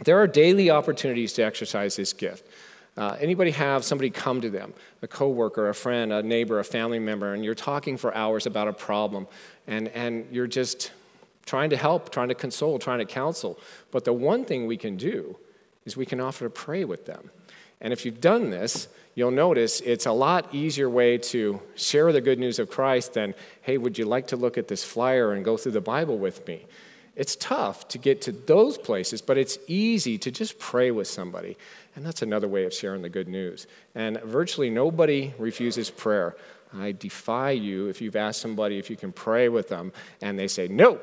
there 0.00 0.18
are 0.18 0.26
daily 0.26 0.70
opportunities 0.70 1.32
to 1.34 1.42
exercise 1.42 1.96
this 1.96 2.12
gift. 2.12 2.46
Uh, 2.96 3.16
anybody 3.20 3.50
have 3.50 3.84
somebody 3.84 4.10
come 4.10 4.40
to 4.40 4.50
them, 4.50 4.72
a 5.02 5.08
coworker, 5.08 5.68
a 5.68 5.74
friend, 5.74 6.12
a 6.12 6.22
neighbor, 6.22 6.60
a 6.60 6.64
family 6.64 6.98
member, 6.98 7.34
and 7.34 7.44
you're 7.44 7.54
talking 7.54 7.96
for 7.96 8.14
hours 8.14 8.46
about 8.46 8.68
a 8.68 8.72
problem, 8.72 9.26
and, 9.66 9.88
and 9.88 10.26
you're 10.30 10.46
just 10.46 10.92
trying 11.44 11.70
to 11.70 11.76
help, 11.76 12.10
trying 12.10 12.28
to 12.28 12.34
console, 12.34 12.78
trying 12.78 12.98
to 12.98 13.04
counsel. 13.04 13.58
But 13.90 14.04
the 14.04 14.12
one 14.12 14.44
thing 14.44 14.66
we 14.66 14.76
can 14.76 14.96
do 14.96 15.36
is 15.84 15.96
we 15.96 16.06
can 16.06 16.20
offer 16.20 16.44
to 16.44 16.50
pray 16.50 16.84
with 16.84 17.06
them. 17.06 17.30
And 17.80 17.92
if 17.92 18.06
you've 18.06 18.20
done 18.20 18.50
this, 18.50 18.88
you'll 19.14 19.30
notice 19.30 19.80
it's 19.82 20.06
a 20.06 20.12
lot 20.12 20.54
easier 20.54 20.88
way 20.88 21.18
to 21.18 21.60
share 21.74 22.12
the 22.12 22.20
good 22.20 22.38
news 22.38 22.58
of 22.58 22.70
Christ 22.70 23.14
than, 23.14 23.34
hey, 23.62 23.78
would 23.78 23.98
you 23.98 24.06
like 24.06 24.28
to 24.28 24.36
look 24.36 24.56
at 24.56 24.68
this 24.68 24.82
flyer 24.82 25.32
and 25.32 25.44
go 25.44 25.56
through 25.56 25.72
the 25.72 25.80
Bible 25.80 26.16
with 26.16 26.46
me? 26.46 26.66
It's 27.16 27.36
tough 27.36 27.86
to 27.88 27.98
get 27.98 28.22
to 28.22 28.32
those 28.32 28.76
places, 28.76 29.22
but 29.22 29.38
it's 29.38 29.58
easy 29.68 30.18
to 30.18 30.30
just 30.30 30.58
pray 30.58 30.90
with 30.90 31.06
somebody. 31.06 31.56
And 31.94 32.04
that's 32.04 32.22
another 32.22 32.48
way 32.48 32.64
of 32.64 32.74
sharing 32.74 33.02
the 33.02 33.08
good 33.08 33.28
news. 33.28 33.68
And 33.94 34.20
virtually 34.22 34.70
nobody 34.70 35.32
refuses 35.38 35.90
prayer. 35.90 36.34
I 36.76 36.90
defy 36.90 37.52
you 37.52 37.86
if 37.86 38.00
you've 38.00 38.16
asked 38.16 38.40
somebody 38.40 38.78
if 38.78 38.90
you 38.90 38.96
can 38.96 39.12
pray 39.12 39.48
with 39.48 39.68
them 39.68 39.92
and 40.20 40.36
they 40.38 40.48
say, 40.48 40.66
no. 40.66 40.98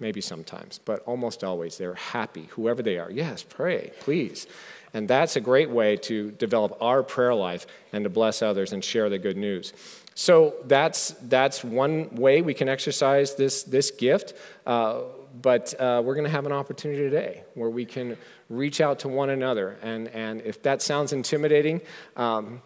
Maybe 0.00 0.20
sometimes, 0.20 0.80
but 0.84 1.00
almost 1.00 1.44
always 1.44 1.78
they're 1.78 1.94
happy, 1.94 2.48
whoever 2.50 2.82
they 2.82 2.98
are. 2.98 3.10
Yes, 3.10 3.42
pray, 3.42 3.92
please. 4.00 4.46
And 4.92 5.06
that's 5.06 5.36
a 5.36 5.40
great 5.40 5.70
way 5.70 5.96
to 5.98 6.32
develop 6.32 6.76
our 6.80 7.02
prayer 7.02 7.34
life 7.34 7.66
and 7.92 8.04
to 8.04 8.10
bless 8.10 8.42
others 8.42 8.72
and 8.72 8.82
share 8.82 9.08
the 9.08 9.18
good 9.18 9.36
news. 9.36 9.72
So 10.14 10.54
that's, 10.64 11.10
that's 11.22 11.62
one 11.62 12.14
way 12.16 12.42
we 12.42 12.54
can 12.54 12.68
exercise 12.68 13.36
this, 13.36 13.62
this 13.62 13.90
gift. 13.90 14.34
Uh, 14.66 15.02
but 15.40 15.78
uh, 15.78 16.02
we're 16.04 16.14
going 16.14 16.24
to 16.24 16.30
have 16.30 16.46
an 16.46 16.52
opportunity 16.52 17.02
today 17.02 17.44
where 17.54 17.70
we 17.70 17.84
can 17.84 18.16
reach 18.48 18.80
out 18.80 19.00
to 19.00 19.08
one 19.08 19.30
another. 19.30 19.78
And, 19.82 20.08
and 20.08 20.40
if 20.42 20.62
that 20.62 20.82
sounds 20.82 21.12
intimidating, 21.12 21.80
um, 22.16 22.62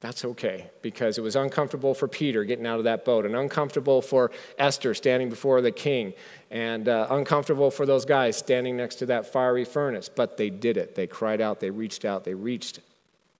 that's 0.00 0.24
okay 0.24 0.70
because 0.82 1.18
it 1.18 1.22
was 1.22 1.36
uncomfortable 1.36 1.94
for 1.94 2.06
Peter 2.06 2.44
getting 2.44 2.66
out 2.66 2.78
of 2.78 2.84
that 2.84 3.04
boat, 3.04 3.24
and 3.24 3.34
uncomfortable 3.34 4.02
for 4.02 4.30
Esther 4.58 4.94
standing 4.94 5.30
before 5.30 5.60
the 5.60 5.70
king, 5.70 6.12
and 6.50 6.88
uh, 6.88 7.06
uncomfortable 7.10 7.70
for 7.70 7.86
those 7.86 8.04
guys 8.04 8.36
standing 8.36 8.76
next 8.76 8.96
to 8.96 9.06
that 9.06 9.32
fiery 9.32 9.64
furnace. 9.64 10.08
But 10.08 10.36
they 10.36 10.50
did 10.50 10.76
it. 10.76 10.94
They 10.94 11.06
cried 11.06 11.40
out, 11.40 11.60
they 11.60 11.70
reached 11.70 12.04
out, 12.04 12.24
they 12.24 12.34
reached 12.34 12.80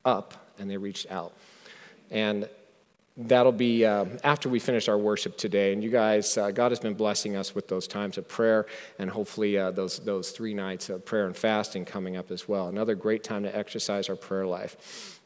up, 0.04 0.52
and 0.58 0.70
they 0.70 0.76
reached 0.76 1.10
out. 1.10 1.32
And 2.10 2.48
that'll 3.16 3.52
be 3.52 3.84
uh, 3.84 4.04
after 4.24 4.48
we 4.48 4.58
finish 4.58 4.88
our 4.88 4.98
worship 4.98 5.36
today. 5.36 5.72
And 5.72 5.82
you 5.82 5.90
guys, 5.90 6.36
uh, 6.36 6.50
God 6.50 6.70
has 6.70 6.80
been 6.80 6.94
blessing 6.94 7.36
us 7.36 7.54
with 7.54 7.68
those 7.68 7.86
times 7.86 8.18
of 8.18 8.28
prayer, 8.28 8.66
and 8.98 9.10
hopefully 9.10 9.58
uh, 9.58 9.70
those, 9.70 9.98
those 10.00 10.30
three 10.30 10.54
nights 10.54 10.88
of 10.88 11.04
prayer 11.04 11.26
and 11.26 11.36
fasting 11.36 11.84
coming 11.84 12.16
up 12.16 12.30
as 12.30 12.48
well. 12.48 12.68
Another 12.68 12.94
great 12.94 13.24
time 13.24 13.42
to 13.42 13.56
exercise 13.56 14.08
our 14.08 14.16
prayer 14.16 14.46
life. 14.46 15.20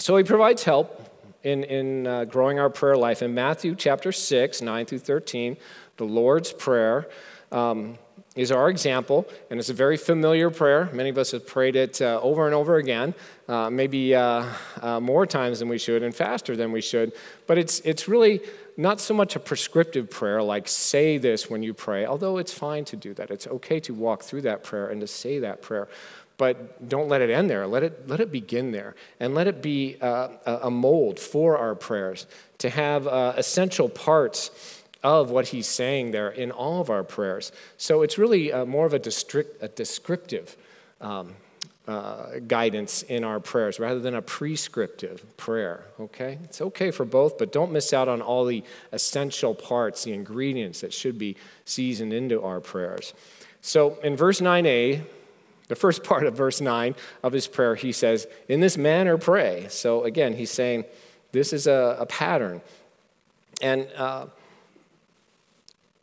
So 0.00 0.16
he 0.16 0.24
provides 0.24 0.64
help 0.64 1.10
in, 1.42 1.62
in 1.64 2.06
uh, 2.06 2.24
growing 2.24 2.58
our 2.58 2.70
prayer 2.70 2.96
life. 2.96 3.20
In 3.20 3.34
Matthew 3.34 3.74
chapter 3.74 4.12
6, 4.12 4.62
9 4.62 4.86
through 4.86 4.98
13, 4.98 5.58
the 5.98 6.04
Lord's 6.04 6.54
Prayer. 6.54 7.06
Um, 7.52 7.98
is 8.36 8.52
our 8.52 8.70
example, 8.70 9.28
and 9.50 9.58
it's 9.58 9.70
a 9.70 9.74
very 9.74 9.96
familiar 9.96 10.50
prayer. 10.50 10.88
Many 10.92 11.08
of 11.08 11.18
us 11.18 11.32
have 11.32 11.46
prayed 11.46 11.74
it 11.74 12.00
uh, 12.00 12.20
over 12.22 12.46
and 12.46 12.54
over 12.54 12.76
again, 12.76 13.12
uh, 13.48 13.68
maybe 13.70 14.14
uh, 14.14 14.44
uh, 14.80 15.00
more 15.00 15.26
times 15.26 15.58
than 15.58 15.68
we 15.68 15.78
should 15.78 16.04
and 16.04 16.14
faster 16.14 16.56
than 16.56 16.70
we 16.70 16.80
should. 16.80 17.12
But 17.48 17.58
it's, 17.58 17.80
it's 17.80 18.06
really 18.06 18.40
not 18.76 19.00
so 19.00 19.14
much 19.14 19.34
a 19.34 19.40
prescriptive 19.40 20.10
prayer 20.10 20.42
like 20.42 20.68
say 20.68 21.18
this 21.18 21.50
when 21.50 21.62
you 21.64 21.74
pray, 21.74 22.06
although 22.06 22.38
it's 22.38 22.52
fine 22.52 22.84
to 22.86 22.96
do 22.96 23.12
that. 23.14 23.32
It's 23.32 23.48
okay 23.48 23.80
to 23.80 23.94
walk 23.94 24.22
through 24.22 24.42
that 24.42 24.62
prayer 24.62 24.86
and 24.88 25.00
to 25.00 25.08
say 25.08 25.40
that 25.40 25.60
prayer. 25.60 25.88
But 26.40 26.88
don't 26.88 27.10
let 27.10 27.20
it 27.20 27.28
end 27.28 27.50
there. 27.50 27.66
Let 27.66 27.82
it, 27.82 28.08
let 28.08 28.18
it 28.18 28.32
begin 28.32 28.72
there. 28.72 28.94
And 29.20 29.34
let 29.34 29.46
it 29.46 29.60
be 29.60 29.98
uh, 30.00 30.28
a 30.46 30.70
mold 30.70 31.20
for 31.20 31.58
our 31.58 31.74
prayers 31.74 32.26
to 32.56 32.70
have 32.70 33.06
uh, 33.06 33.34
essential 33.36 33.90
parts 33.90 34.82
of 35.02 35.30
what 35.30 35.48
he's 35.48 35.66
saying 35.66 36.12
there 36.12 36.30
in 36.30 36.50
all 36.50 36.80
of 36.80 36.88
our 36.88 37.04
prayers. 37.04 37.52
So 37.76 38.00
it's 38.00 38.16
really 38.16 38.50
uh, 38.54 38.64
more 38.64 38.86
of 38.86 38.94
a, 38.94 38.98
district, 38.98 39.62
a 39.62 39.68
descriptive 39.68 40.56
um, 41.02 41.34
uh, 41.86 42.38
guidance 42.48 43.02
in 43.02 43.22
our 43.22 43.38
prayers 43.38 43.78
rather 43.78 44.00
than 44.00 44.14
a 44.14 44.22
prescriptive 44.22 45.36
prayer, 45.36 45.84
okay? 46.00 46.38
It's 46.44 46.62
okay 46.62 46.90
for 46.90 47.04
both, 47.04 47.36
but 47.36 47.52
don't 47.52 47.70
miss 47.70 47.92
out 47.92 48.08
on 48.08 48.22
all 48.22 48.46
the 48.46 48.64
essential 48.92 49.54
parts, 49.54 50.04
the 50.04 50.14
ingredients 50.14 50.80
that 50.80 50.94
should 50.94 51.18
be 51.18 51.36
seasoned 51.66 52.14
into 52.14 52.42
our 52.42 52.60
prayers. 52.60 53.12
So 53.60 53.98
in 54.02 54.16
verse 54.16 54.40
9a, 54.40 55.02
the 55.70 55.76
first 55.76 56.02
part 56.02 56.26
of 56.26 56.34
verse 56.34 56.60
9 56.60 56.96
of 57.22 57.32
his 57.32 57.46
prayer, 57.46 57.76
he 57.76 57.92
says, 57.92 58.26
In 58.48 58.58
this 58.58 58.76
manner 58.76 59.16
pray. 59.16 59.68
So 59.70 60.02
again, 60.02 60.34
he's 60.34 60.50
saying 60.50 60.84
this 61.30 61.52
is 61.52 61.68
a, 61.68 61.96
a 62.00 62.06
pattern. 62.06 62.60
And 63.62 63.86
uh, 63.96 64.26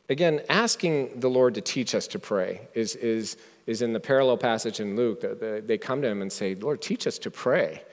again, 0.08 0.40
asking 0.48 1.20
the 1.20 1.30
Lord 1.30 1.54
to 1.56 1.62
teach 1.62 1.94
us 1.94 2.08
to 2.08 2.18
pray 2.18 2.62
is, 2.76 2.96
is, 2.96 3.36
is 3.66 3.82
in 3.82 3.92
the 3.92 4.00
parallel 4.00 4.38
passage 4.38 4.80
in 4.80 4.96
Luke. 4.96 5.22
They 5.68 5.78
come 5.78 6.02
to 6.02 6.08
him 6.08 6.22
and 6.22 6.32
say, 6.32 6.56
Lord, 6.56 6.82
teach 6.82 7.06
us 7.06 7.20
to 7.20 7.30
pray. 7.30 7.84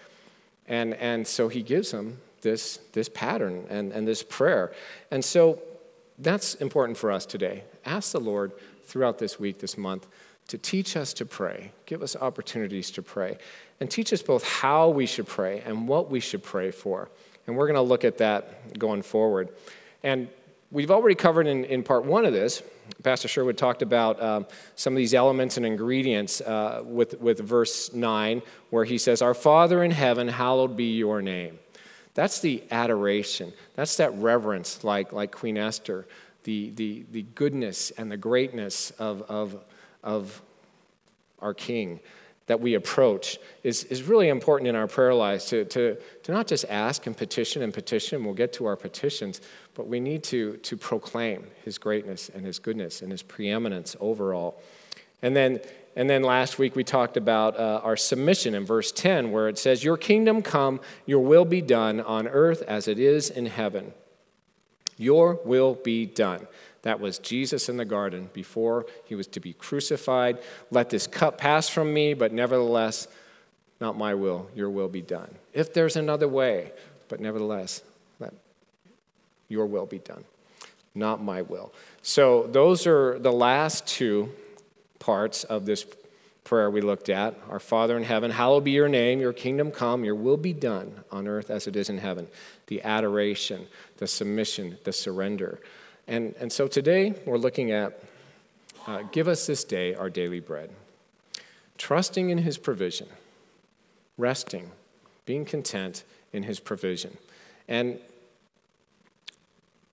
And, 0.69 0.95
and 0.95 1.27
so 1.27 1.49
he 1.49 1.61
gives 1.61 1.91
them 1.91 2.21
this, 2.43 2.79
this 2.93 3.09
pattern 3.09 3.67
and, 3.69 3.91
and 3.91 4.07
this 4.07 4.23
prayer. 4.23 4.73
And 5.11 5.25
so 5.25 5.61
that's 6.21 6.55
important 6.55 6.99
for 6.99 7.11
us 7.11 7.27
today. 7.27 7.65
Ask 7.85 8.13
the 8.13 8.21
Lord 8.21 8.53
throughout 8.85 9.19
this 9.19 9.41
week, 9.41 9.59
this 9.59 9.77
month, 9.77 10.07
to 10.49 10.59
teach 10.59 10.97
us 10.97 11.13
to 11.15 11.25
pray, 11.25 11.73
give 11.87 12.03
us 12.03 12.17
opportunities 12.17 12.91
to 12.93 13.03
pray, 13.03 13.39
and 13.81 13.91
teach 13.91 14.13
us 14.13 14.23
both 14.23 14.45
how 14.47 14.89
we 14.89 15.07
should 15.07 15.27
pray 15.27 15.63
and 15.65 15.89
what 15.89 16.11
we 16.11 16.21
should 16.21 16.43
pray 16.43 16.71
for. 16.71 17.09
And 17.47 17.57
we're 17.57 17.67
going 17.67 17.75
to 17.77 17.83
look 17.83 18.05
at 18.05 18.19
that 18.19 18.79
going 18.79 19.03
forward. 19.03 19.49
And 20.03 20.29
we've 20.71 20.91
already 20.91 21.15
covered 21.15 21.47
in, 21.47 21.65
in 21.65 21.83
part 21.83 22.05
one 22.05 22.25
of 22.25 22.33
this. 22.33 22.63
Pastor 23.03 23.29
Sherwood 23.29 23.57
talked 23.57 23.81
about 23.81 24.23
um, 24.23 24.47
some 24.77 24.93
of 24.93 24.99
these 24.99 25.15
elements 25.15 25.57
and 25.57 25.65
ingredients 25.65 26.41
uh, 26.41 26.83
with, 26.85 27.19
with 27.21 27.41
verse 27.41 27.93
9, 27.93 28.43
where 28.71 28.85
he 28.85 28.99
says, 28.99 29.23
Our 29.23 29.35
Father 29.35 29.83
in 29.83 29.91
heaven, 29.91 30.29
hallowed 30.29 30.77
be 30.77 30.97
your 30.97 31.23
name. 31.23 31.59
That's 32.15 32.41
the 32.41 32.63
adoration. 32.71 33.53
That's 33.75 33.97
that 33.97 34.15
reverence, 34.15 34.85
like, 34.85 35.13
like 35.13 35.33
Queen 35.33 35.59
Esther, 35.59 36.07
the, 36.45 36.71
the, 36.71 37.05
the 37.11 37.23
goodness 37.23 37.91
and 37.93 38.11
the 38.11 38.17
greatness 38.17 38.91
of, 38.93 39.23
of, 39.23 39.65
of 40.05 40.41
our 41.41 41.55
King 41.55 41.99
that 42.47 42.61
we 42.61 42.75
approach 42.75 43.39
is, 43.63 43.85
is 43.85 44.03
really 44.03 44.29
important 44.29 44.69
in 44.69 44.77
our 44.77 44.87
prayer 44.87 45.15
lives 45.15 45.47
to, 45.47 45.65
to, 45.65 45.97
to 46.23 46.33
not 46.33 46.47
just 46.47 46.67
ask 46.69 47.07
and 47.07 47.17
petition 47.17 47.63
and 47.63 47.73
petition, 47.73 48.23
we'll 48.25 48.35
get 48.35 48.53
to 48.53 48.67
our 48.67 48.77
petitions, 48.77 49.41
but 49.75 49.87
we 49.87 49.99
need 49.99 50.23
to, 50.23 50.59
to 50.59 50.77
proclaim 50.77 51.47
his 51.65 51.79
greatness 51.79 52.29
and 52.29 52.45
his 52.45 52.59
goodness 52.59 53.01
and 53.01 53.11
his 53.11 53.23
preeminence 53.23 53.97
overall. 53.99 54.61
And 55.23 55.35
then, 55.35 55.61
and 55.97 56.11
then 56.11 56.23
last 56.23 56.59
week 56.59 56.77
we 56.77 56.85
talked 56.85 57.17
about 57.17 57.59
uh, 57.59 57.81
our 57.83 57.97
submission 57.97 58.55
in 58.55 58.67
verse 58.67 58.93
10, 58.93 59.33
where 59.33 59.49
it 59.49 59.57
says, 59.57 59.83
Your 59.83 59.97
kingdom 59.97 60.43
come, 60.43 60.81
your 61.07 61.21
will 61.21 61.47
be 61.47 61.63
done 61.63 62.01
on 62.01 62.29
earth 62.29 62.63
as 62.63 62.89
it 62.89 62.99
is 62.99 63.31
in 63.31 63.47
heaven. 63.47 63.95
Your 64.99 65.41
will 65.45 65.75
be 65.75 66.05
done. 66.05 66.47
That 66.85 67.01
was 67.01 67.19
Jesus 67.19 67.71
in 67.71 67.79
the 67.79 67.87
garden 67.87 68.29
before 68.35 68.85
he 69.07 69.15
was 69.15 69.27
to 69.29 69.41
be 69.41 69.55
crucified. 69.55 70.39
Let 70.71 70.91
this 70.91 71.07
cup 71.07 71.39
pass 71.39 71.67
from 71.67 71.93
me, 71.93 72.13
but 72.13 72.31
nevertheless, 72.31 73.09
not 73.81 73.97
my 73.97 74.15
will, 74.15 74.49
your 74.55 74.69
will 74.69 74.89
be 74.89 75.01
done. 75.01 75.35
If 75.55 75.73
there's 75.73 75.97
another 75.97 76.29
way, 76.29 76.73
but 77.09 77.21
nevertheless, 77.21 77.83
let 78.21 78.35
your 79.49 79.65
will 79.65 79.87
be 79.87 79.99
done, 79.99 80.25
not 80.95 81.23
my 81.23 81.41
will. 81.41 81.73
So, 82.03 82.47
those 82.49 82.87
are 82.87 83.19
the 83.19 83.33
last 83.33 83.87
two 83.87 84.31
parts 84.99 85.45
of 85.45 85.65
this 85.65 85.87
prayer 86.45 86.71
we 86.71 86.83
looked 86.83 87.09
at. 87.09 87.35
Our 87.49 87.61
Father 87.61 87.97
in 87.97 88.05
heaven, 88.05 88.31
hallowed 88.31 88.65
be 88.65 88.73
your 88.73 88.91
name, 88.91 89.21
your 89.21 89.33
kingdom 89.33 89.71
come, 89.71 90.05
your 90.05 90.15
will 90.15 90.37
be 90.37 90.53
done 90.53 91.03
on 91.11 91.27
earth 91.27 91.49
as 91.49 91.67
it 91.67 91.77
is 91.77 91.89
in 91.89 91.97
heaven. 91.97 92.29
The 92.67 92.83
adoration, 92.83 93.69
the 93.97 94.07
submission, 94.07 94.77
the 94.85 94.93
surrender. 94.93 95.61
And, 96.07 96.35
and 96.39 96.53
so 96.53 96.67
today 96.67 97.15
we're 97.25 97.39
looking 97.39 97.71
at 97.71 98.03
uh, 98.87 99.03
give 99.13 99.29
us 99.29 99.47
this 99.47 99.65
day 99.65 99.95
our 99.95 100.11
daily 100.11 100.41
bread. 100.41 100.71
Trusting 101.79 102.31
in 102.31 102.39
his 102.39 102.59
provision, 102.59 103.09
resting, 104.19 104.71
being 105.25 105.45
content 105.45 106.05
in 106.33 106.43
his 106.43 106.61
provision. 106.61 107.17
And 107.67 107.99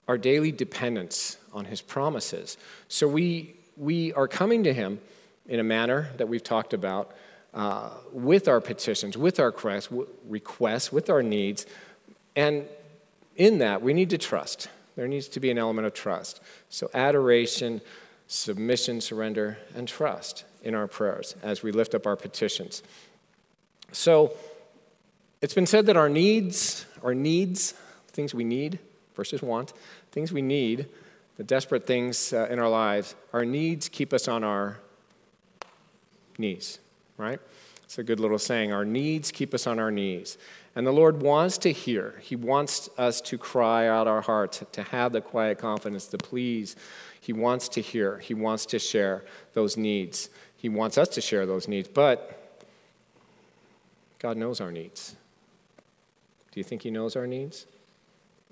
our 0.08 0.18
daily 0.18 0.51
dependence 0.51 1.38
on 1.53 1.65
his 1.65 1.82
promises. 1.82 2.58
So 2.89 3.08
we, 3.08 3.56
we 3.77 4.12
are 4.13 4.27
coming 4.27 4.63
to 4.65 4.74
him 4.74 5.00
in 5.48 5.60
a 5.60 5.63
manner 5.63 6.10
that 6.18 6.27
we've 6.27 6.44
talked 6.44 6.74
about 6.74 7.15
uh, 7.53 7.89
with 8.12 8.48
our 8.48 8.62
petitions, 8.62 9.18
with 9.18 9.39
our 9.39 9.53
requests, 10.27 10.91
with 10.91 11.10
our 11.10 11.24
needs. 11.24 11.65
And 12.36 12.65
in 13.36 13.60
that, 13.60 13.82
we 13.82 13.94
need 13.94 14.10
to 14.10 14.18
trust. 14.18 14.68
There 14.96 15.08
needs 15.08 15.28
to 15.30 15.40
be 15.40 15.50
an 15.52 15.58
element 15.58 15.88
of 15.88 15.94
trust. 15.94 16.42
So, 16.70 16.90
adoration, 16.94 17.82
submission, 18.28 19.02
surrender, 19.02 19.58
and 19.76 19.88
trust 19.88 20.46
in 20.64 20.76
our 20.76 20.88
prayers 20.88 21.36
as 21.42 21.64
we 21.64 21.72
lift 21.72 21.94
up 21.94 22.06
our 22.06 22.16
petitions. 22.16 22.84
So 23.92 24.34
it's 25.42 25.54
been 25.54 25.66
said 25.66 25.86
that 25.88 25.98
our 25.98 26.10
needs, 26.10 26.86
our 27.04 27.14
needs, 27.14 27.74
things 28.12 28.34
we 28.34 28.44
need 28.44 28.80
versus 29.16 29.42
want, 29.42 29.74
things 30.12 30.32
we 30.32 30.42
need, 30.42 30.88
the 31.38 31.44
desperate 31.44 31.86
things 31.86 32.34
uh, 32.34 32.48
in 32.50 32.60
our 32.60 32.70
lives, 32.70 33.16
our 33.34 33.44
needs 33.44 33.90
keep 33.90 34.14
us 34.14 34.28
on 34.28 34.44
our 34.44 34.80
knees, 36.38 36.80
right? 37.18 37.40
It's 37.84 37.98
a 37.98 38.04
good 38.04 38.20
little 38.20 38.40
saying. 38.40 38.72
Our 38.72 38.86
needs 38.86 39.32
keep 39.32 39.54
us 39.54 39.68
on 39.68 39.80
our 39.80 39.92
knees. 39.92 40.38
And 40.75 40.88
the 40.88 40.92
Lord 40.92 41.22
wants 41.22 41.58
to 41.60 41.72
hear. 41.72 42.16
He 42.22 42.36
wants 42.36 42.90
us 42.98 43.20
to 43.22 43.38
cry 43.38 43.88
out 43.88 44.08
our 44.08 44.22
hearts, 44.22 44.63
to 44.72 44.84
have 44.84 45.12
the 45.12 45.22
quiet 45.22 45.58
confidence, 45.58 46.08
to 46.08 46.18
please. 46.18 46.75
He 47.20 47.34
wants 47.34 47.68
to 47.70 47.82
hear. 47.82 48.20
He 48.20 48.34
wants 48.34 48.66
to 48.68 48.80
share 48.80 49.24
those 49.54 49.75
needs. 49.75 50.30
He 50.56 50.70
wants 50.70 50.98
us 50.98 51.10
to 51.10 51.22
share 51.22 51.46
those 51.46 51.68
needs. 51.68 51.90
But 51.90 52.63
God 54.20 54.38
knows 54.38 54.62
our 54.62 54.72
needs. 54.72 55.16
Do 56.51 56.60
you 56.60 56.63
think 56.63 56.84
He 56.84 56.92
knows 56.92 57.16
our 57.16 57.28
needs? 57.28 57.66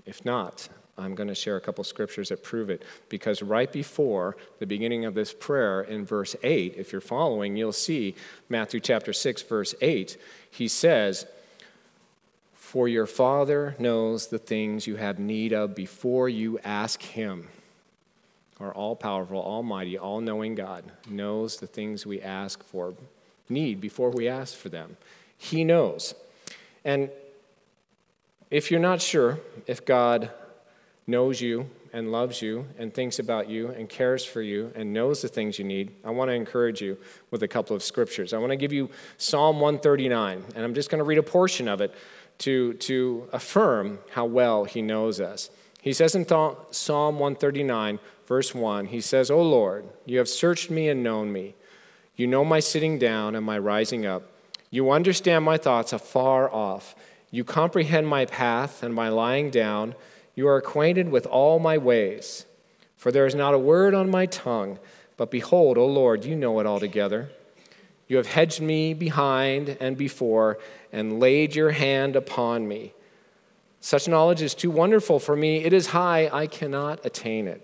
If 0.06 0.26
not, 0.26 0.68
I'm 0.98 1.16
going 1.16 1.30
to 1.30 1.36
share 1.36 1.56
a 1.56 1.62
couple 1.62 1.84
scriptures 1.84 2.30
that 2.30 2.44
prove 2.44 2.70
it. 2.70 2.84
Because 3.08 3.42
right 3.42 3.72
before 3.72 4.36
the 4.60 4.66
beginning 4.66 5.06
of 5.06 5.14
this 5.14 5.34
prayer 5.34 5.82
in 5.82 6.06
verse 6.06 6.36
8, 6.44 6.76
if 6.78 6.92
you're 6.92 7.02
following, 7.02 7.56
you'll 7.56 7.72
see 7.72 8.16
Matthew 8.50 8.80
chapter 8.80 9.14
6, 9.14 9.42
verse 9.44 9.76
8. 9.82 10.18
He 10.52 10.68
says, 10.68 11.26
For 12.70 12.88
your 12.88 13.08
Father 13.08 13.76
knows 13.80 14.28
the 14.28 14.38
things 14.38 14.86
you 14.86 14.98
have 14.98 15.18
need 15.18 15.54
of 15.54 15.74
before 15.74 16.30
you 16.30 16.60
ask 16.60 17.02
Him. 17.02 17.48
Our 18.60 18.72
all 18.72 18.96
powerful, 18.96 19.42
almighty, 19.42 19.98
all 19.98 20.22
knowing 20.22 20.54
God 20.54 20.84
knows 21.10 21.58
the 21.58 21.66
things 21.66 22.06
we 22.06 22.22
ask 22.22 22.64
for, 22.64 22.94
need 23.50 23.82
before 23.82 24.12
we 24.12 24.28
ask 24.28 24.56
for 24.56 24.70
them. 24.70 24.98
He 25.36 25.64
knows. 25.64 26.14
And 26.86 27.10
if 28.52 28.70
you're 28.70 28.80
not 28.80 29.02
sure 29.02 29.40
if 29.66 29.84
God 29.84 30.30
knows 31.08 31.42
you 31.42 31.72
and 31.92 32.12
loves 32.12 32.40
you 32.40 32.68
and 32.78 32.94
thinks 32.94 33.18
about 33.18 33.50
you 33.50 33.70
and 33.70 33.90
cares 33.90 34.24
for 34.24 34.44
you 34.44 34.72
and 34.76 34.94
knows 34.94 35.24
the 35.24 35.28
things 35.28 35.58
you 35.58 35.66
need, 35.66 35.90
I 36.06 36.12
want 36.12 36.30
to 36.30 36.36
encourage 36.36 36.82
you 36.84 37.00
with 37.32 37.42
a 37.42 37.48
couple 37.48 37.76
of 37.76 37.82
scriptures. 37.82 38.32
I 38.32 38.38
want 38.38 38.52
to 38.52 38.58
give 38.58 38.72
you 38.72 38.92
Psalm 39.18 39.60
139, 39.60 40.44
and 40.54 40.64
I'm 40.64 40.76
just 40.76 40.92
going 40.92 41.00
to 41.00 41.04
read 41.04 41.18
a 41.18 41.24
portion 41.24 41.68
of 41.68 41.82
it 41.82 41.96
to, 42.40 42.74
to 42.74 43.30
affirm 43.32 44.00
how 44.12 44.26
well 44.26 44.66
he 44.66 44.82
knows 44.82 45.20
us. 45.20 45.50
He 45.82 45.94
says 45.94 46.16
in 46.16 46.28
Psalm 46.28 47.20
139, 47.20 48.00
verse 48.28 48.54
1, 48.54 48.88
he 48.88 49.00
says, 49.00 49.32
O 49.32 49.42
Lord, 49.42 49.86
you 50.06 50.18
have 50.18 50.28
searched 50.28 50.70
me 50.70 50.90
and 50.90 51.04
known 51.04 51.32
me. 51.32 51.56
You 52.16 52.28
know 52.28 52.44
my 52.44 52.60
sitting 52.60 53.00
down 53.00 53.36
and 53.36 53.46
my 53.46 53.58
rising 53.58 54.06
up. 54.06 54.24
You 54.70 54.92
understand 54.92 55.46
my 55.46 55.58
thoughts 55.58 55.94
afar 55.94 56.52
off. 56.54 56.96
You 57.32 57.44
comprehend 57.44 58.08
my 58.08 58.26
path 58.26 58.84
and 58.84 58.94
my 58.94 59.10
lying 59.10 59.52
down. 59.52 59.96
You 60.36 60.48
are 60.48 60.58
acquainted 60.58 61.10
with 61.10 61.26
all 61.26 61.60
my 61.60 61.78
ways. 61.78 62.46
For 62.98 63.12
there 63.12 63.26
is 63.26 63.36
not 63.36 63.54
a 63.54 63.60
word 63.60 63.94
on 63.94 64.12
my 64.12 64.26
tongue, 64.26 64.80
but 65.16 65.32
behold, 65.32 65.78
O 65.78 65.86
Lord, 65.86 66.26
you 66.26 66.36
know 66.36 66.60
it 66.60 66.66
altogether. 66.66 67.30
You 68.10 68.18
have 68.18 68.28
hedged 68.28 68.60
me 68.60 68.94
behind 68.94 69.78
and 69.80 69.96
before, 69.96 70.58
and 70.92 71.20
laid 71.20 71.56
your 71.56 71.72
hand 71.72 72.16
upon 72.16 72.68
me. 72.68 72.94
Such 73.80 74.08
knowledge 74.08 74.42
is 74.42 74.56
too 74.56 74.72
wonderful 74.72 75.20
for 75.20 75.36
me. 75.36 75.64
It 75.64 75.72
is 75.72 75.88
high, 75.88 76.28
I 76.34 76.48
cannot 76.48 77.06
attain 77.06 77.48
it. 77.48 77.62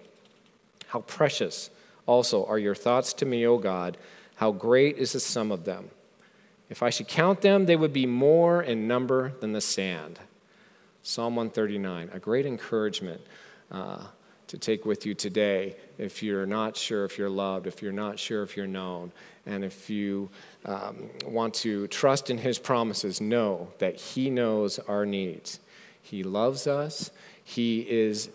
How 0.87 1.01
precious 1.01 1.71
also 2.05 2.45
are 2.45 2.59
your 2.59 2.75
thoughts 2.75 3.11
to 3.13 3.25
me, 3.25 3.45
O 3.45 3.57
God. 3.57 3.97
How 4.35 4.51
great 4.51 4.97
is 4.97 5.13
the 5.13 5.19
sum 5.19 5.51
of 5.51 5.65
them. 5.65 5.89
If 6.69 6.83
I 6.83 6.91
should 6.91 7.07
count 7.07 7.41
them, 7.41 7.65
they 7.65 7.75
would 7.75 7.93
be 7.93 8.05
more 8.05 8.61
in 8.61 8.87
number 8.87 9.33
than 9.39 9.51
the 9.51 9.61
sand. 9.61 10.19
Psalm 11.01 11.35
139, 11.35 12.09
a 12.13 12.19
great 12.19 12.45
encouragement 12.45 13.21
uh, 13.71 14.05
to 14.55 14.71
take 14.71 14.85
with 14.85 15.05
you 15.05 15.13
today 15.13 15.75
if 15.97 16.24
you're 16.24 16.45
not 16.45 16.77
sure 16.77 17.03
if 17.05 17.17
you're 17.17 17.29
loved, 17.29 17.67
if 17.67 17.81
you're 17.81 17.91
not 17.91 18.17
sure 18.17 18.41
if 18.41 18.55
you're 18.55 18.67
known, 18.67 19.11
and 19.46 19.63
if 19.63 19.89
you 19.89 20.29
um, 20.65 21.09
want 21.25 21.53
to 21.53 21.87
trust 21.87 22.29
in 22.29 22.37
His 22.37 22.57
promises, 22.57 23.20
know 23.20 23.70
that 23.79 23.96
He 23.96 24.29
knows 24.29 24.79
our 24.79 25.05
needs. 25.05 25.59
He 26.01 26.24
loves 26.24 26.68
us, 26.68 27.11
He 27.44 27.81
is 27.81 28.29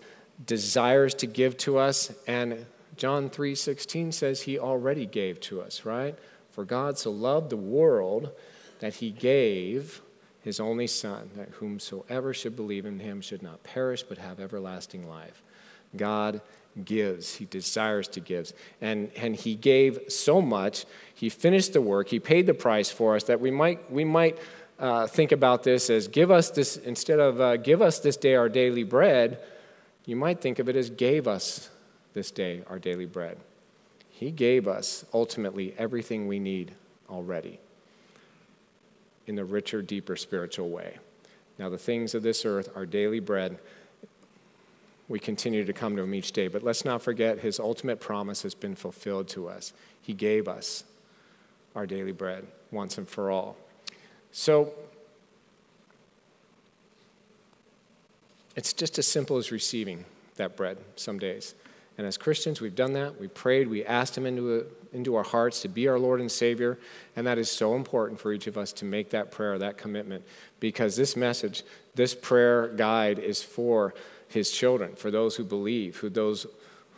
desires 0.45 1.13
to 1.15 1.27
give 1.27 1.57
to 1.57 1.77
us, 1.77 2.13
and 2.27 2.65
John 2.97 3.29
3:16 3.29 4.13
says 4.13 4.41
He 4.43 4.59
already 4.59 5.05
gave 5.05 5.39
to 5.41 5.61
us, 5.61 5.85
right? 5.85 6.17
For 6.51 6.65
God 6.65 6.97
so 6.97 7.11
loved 7.11 7.49
the 7.49 7.57
world 7.57 8.31
that 8.79 8.95
He 8.95 9.09
gave 9.09 10.01
his 10.41 10.59
only 10.59 10.87
Son, 10.87 11.29
that 11.35 11.49
whomsoever 11.49 12.33
should 12.33 12.55
believe 12.55 12.85
in 12.85 12.99
him 12.99 13.21
should 13.21 13.43
not 13.43 13.63
perish 13.63 14.01
but 14.01 14.17
have 14.17 14.39
everlasting 14.39 15.07
life. 15.07 15.43
God 15.95 16.41
gives, 16.85 17.35
he 17.35 17.45
desires 17.45 18.07
to 18.09 18.19
give. 18.19 18.53
And, 18.79 19.11
and 19.15 19.35
he 19.35 19.55
gave 19.55 19.99
so 20.09 20.41
much, 20.41 20.85
he 21.13 21.29
finished 21.29 21.73
the 21.73 21.81
work, 21.81 22.09
he 22.09 22.19
paid 22.19 22.45
the 22.45 22.53
price 22.53 22.89
for 22.89 23.15
us 23.15 23.23
that 23.25 23.39
we 23.39 23.51
might, 23.51 23.91
we 23.91 24.03
might 24.03 24.37
uh, 24.79 25.07
think 25.07 25.31
about 25.31 25.63
this 25.63 25.89
as 25.89 26.07
give 26.07 26.31
us 26.31 26.49
this, 26.49 26.77
instead 26.77 27.19
of 27.19 27.39
uh, 27.39 27.57
give 27.57 27.81
us 27.81 27.99
this 27.99 28.17
day 28.17 28.35
our 28.35 28.49
daily 28.49 28.83
bread, 28.83 29.39
you 30.05 30.15
might 30.15 30.41
think 30.41 30.59
of 30.59 30.67
it 30.67 30.75
as 30.75 30.89
gave 30.89 31.27
us 31.27 31.69
this 32.13 32.31
day 32.31 32.63
our 32.67 32.79
daily 32.79 33.05
bread. 33.05 33.37
He 34.09 34.31
gave 34.31 34.67
us 34.67 35.05
ultimately 35.13 35.73
everything 35.77 36.27
we 36.27 36.39
need 36.39 36.73
already 37.09 37.59
in 39.27 39.35
the 39.35 39.45
richer, 39.45 39.81
deeper 39.81 40.15
spiritual 40.15 40.69
way. 40.69 40.97
Now, 41.59 41.69
the 41.69 41.77
things 41.77 42.15
of 42.15 42.23
this 42.23 42.45
earth, 42.45 42.69
are 42.75 42.85
daily 42.85 43.19
bread, 43.19 43.59
we 45.11 45.19
continue 45.19 45.65
to 45.65 45.73
come 45.73 45.95
to 45.97 46.01
Him 46.01 46.15
each 46.15 46.31
day. 46.31 46.47
But 46.47 46.63
let's 46.63 46.85
not 46.85 47.01
forget 47.01 47.39
His 47.39 47.59
ultimate 47.59 47.99
promise 47.99 48.41
has 48.43 48.55
been 48.55 48.75
fulfilled 48.75 49.27
to 49.29 49.49
us. 49.49 49.73
He 50.01 50.13
gave 50.13 50.47
us 50.47 50.85
our 51.75 51.85
daily 51.85 52.13
bread 52.13 52.47
once 52.71 52.97
and 52.97 53.07
for 53.07 53.29
all. 53.29 53.57
So, 54.31 54.73
it's 58.55 58.73
just 58.73 58.97
as 58.97 59.07
simple 59.07 59.37
as 59.37 59.51
receiving 59.51 60.05
that 60.37 60.55
bread 60.55 60.77
some 60.95 61.19
days. 61.19 61.55
And 61.97 62.07
as 62.07 62.17
Christians, 62.17 62.61
we've 62.61 62.75
done 62.75 62.93
that. 62.93 63.19
We 63.19 63.27
prayed, 63.27 63.67
we 63.67 63.85
asked 63.85 64.17
Him 64.17 64.25
into, 64.25 64.59
a, 64.59 64.95
into 64.95 65.15
our 65.15 65.23
hearts 65.23 65.61
to 65.63 65.67
be 65.67 65.89
our 65.89 65.99
Lord 65.99 66.21
and 66.21 66.31
Savior. 66.31 66.79
And 67.17 67.27
that 67.27 67.37
is 67.37 67.51
so 67.51 67.75
important 67.75 68.19
for 68.19 68.31
each 68.31 68.47
of 68.47 68.57
us 68.57 68.71
to 68.73 68.85
make 68.85 69.09
that 69.09 69.29
prayer, 69.29 69.57
that 69.59 69.77
commitment, 69.77 70.23
because 70.61 70.95
this 70.95 71.17
message, 71.17 71.63
this 71.95 72.15
prayer 72.15 72.69
guide 72.69 73.19
is 73.19 73.43
for 73.43 73.93
His 74.31 74.51
children, 74.51 74.95
for 74.95 75.11
those 75.11 75.35
who 75.35 75.43
believe, 75.43 75.97
who 75.97 76.09
those 76.09 76.47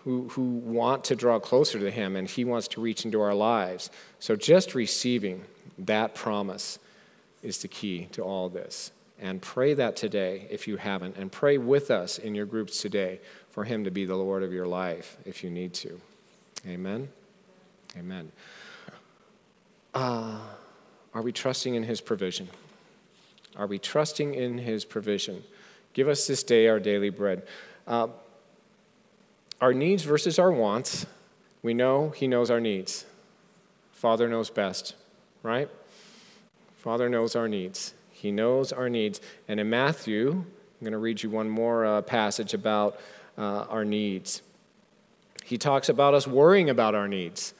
who, 0.04 0.28
who 0.30 0.44
want 0.44 1.06
to 1.06 1.16
draw 1.16 1.40
closer 1.40 1.80
to 1.80 1.90
Him, 1.90 2.16
and 2.16 2.30
He 2.30 2.44
wants 2.44 2.68
to 2.70 2.82
reach 2.82 3.06
into 3.06 3.22
our 3.22 3.34
lives. 3.34 3.90
So 4.20 4.36
just 4.36 4.76
receiving 4.76 5.46
that 5.78 6.14
promise 6.14 6.78
is 7.42 7.60
the 7.60 7.68
key 7.68 8.08
to 8.12 8.22
all 8.22 8.50
this. 8.50 8.92
And 9.20 9.42
pray 9.42 9.74
that 9.76 9.96
today 9.96 10.48
if 10.50 10.68
you 10.68 10.78
haven't, 10.78 11.16
and 11.16 11.32
pray 11.32 11.58
with 11.58 11.90
us 11.90 12.18
in 12.18 12.36
your 12.36 12.46
groups 12.46 12.82
today 12.82 13.22
for 13.50 13.64
Him 13.64 13.86
to 13.86 13.92
be 13.92 14.06
the 14.06 14.16
Lord 14.16 14.44
of 14.44 14.52
your 14.52 14.68
life 14.68 15.18
if 15.26 15.44
you 15.44 15.50
need 15.50 15.74
to. 15.76 16.02
Amen? 16.68 17.08
Amen. 17.98 18.32
Uh, 19.94 20.40
are 21.14 21.22
we 21.22 21.32
trusting 21.32 21.76
in 21.76 21.84
His 21.84 22.02
provision? 22.02 22.50
Are 23.56 23.68
we 23.68 23.80
trusting 23.80 24.34
in 24.34 24.58
His 24.58 24.84
provision? 24.84 25.44
Give 25.94 26.08
us 26.08 26.28
this 26.28 26.44
day 26.44 26.68
our 26.68 26.80
daily 26.80 27.10
bread. 27.10 27.44
Uh, 27.88 28.08
our 29.62 29.74
needs 29.74 30.04
versus 30.04 30.40
our 30.40 30.52
wants. 30.52 31.06
We 31.62 31.74
know 31.74 32.10
He 32.10 32.28
knows 32.28 32.52
our 32.52 32.60
needs. 32.60 33.06
Father 33.92 34.28
knows 34.28 34.50
best, 34.50 34.96
right? 35.44 35.70
Father 36.78 37.08
knows 37.08 37.36
our 37.36 37.48
needs. 37.48 37.94
He 38.12 38.32
knows 38.32 38.74
our 38.74 38.90
needs. 38.90 39.22
And 39.48 39.60
in 39.60 39.70
Matthew, 39.70 40.32
I'm 40.32 40.46
going 40.82 40.92
to 40.92 40.98
read 40.98 41.24
you 41.24 41.30
one 41.30 41.50
more 41.50 41.86
uh, 41.86 42.02
passage 42.02 42.54
about 42.54 43.00
uh, 43.38 43.66
our 43.70 43.86
needs. 43.86 44.42
He 45.46 45.58
talks 45.58 45.88
about 45.88 46.14
us 46.14 46.28
worrying 46.28 46.70
about 46.70 46.96
our 46.96 47.08
needs. 47.08 47.54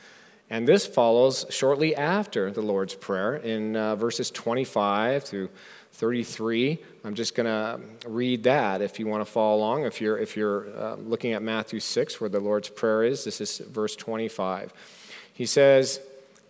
And 0.50 0.68
this 0.68 0.86
follows 0.86 1.46
shortly 1.50 1.96
after 1.96 2.52
the 2.52 2.62
Lord's 2.62 2.96
Prayer 2.96 3.36
in 3.36 3.76
uh, 3.76 3.96
verses 3.96 4.30
25 4.30 5.24
through 5.24 5.50
33. 5.94 6.80
I'm 7.04 7.16
just 7.16 7.36
going 7.36 7.46
to 7.46 7.80
read 8.08 8.44
that 8.44 8.82
if 8.82 9.00
you 9.00 9.08
want 9.08 9.26
to 9.26 9.32
follow 9.32 9.58
along. 9.58 9.86
If 9.86 10.02
you're, 10.02 10.18
if 10.18 10.36
you're 10.36 10.68
uh, 10.78 10.96
looking 10.96 11.34
at 11.34 11.42
Matthew 11.42 11.80
6, 11.80 12.20
where 12.20 12.30
the 12.30 12.40
Lord's 12.40 12.70
Prayer 12.70 13.04
is, 13.04 13.24
this 13.24 13.42
is 13.42 13.60
verse 13.60 13.96
25. 13.96 14.74
He 15.34 15.46
says, 15.46 16.00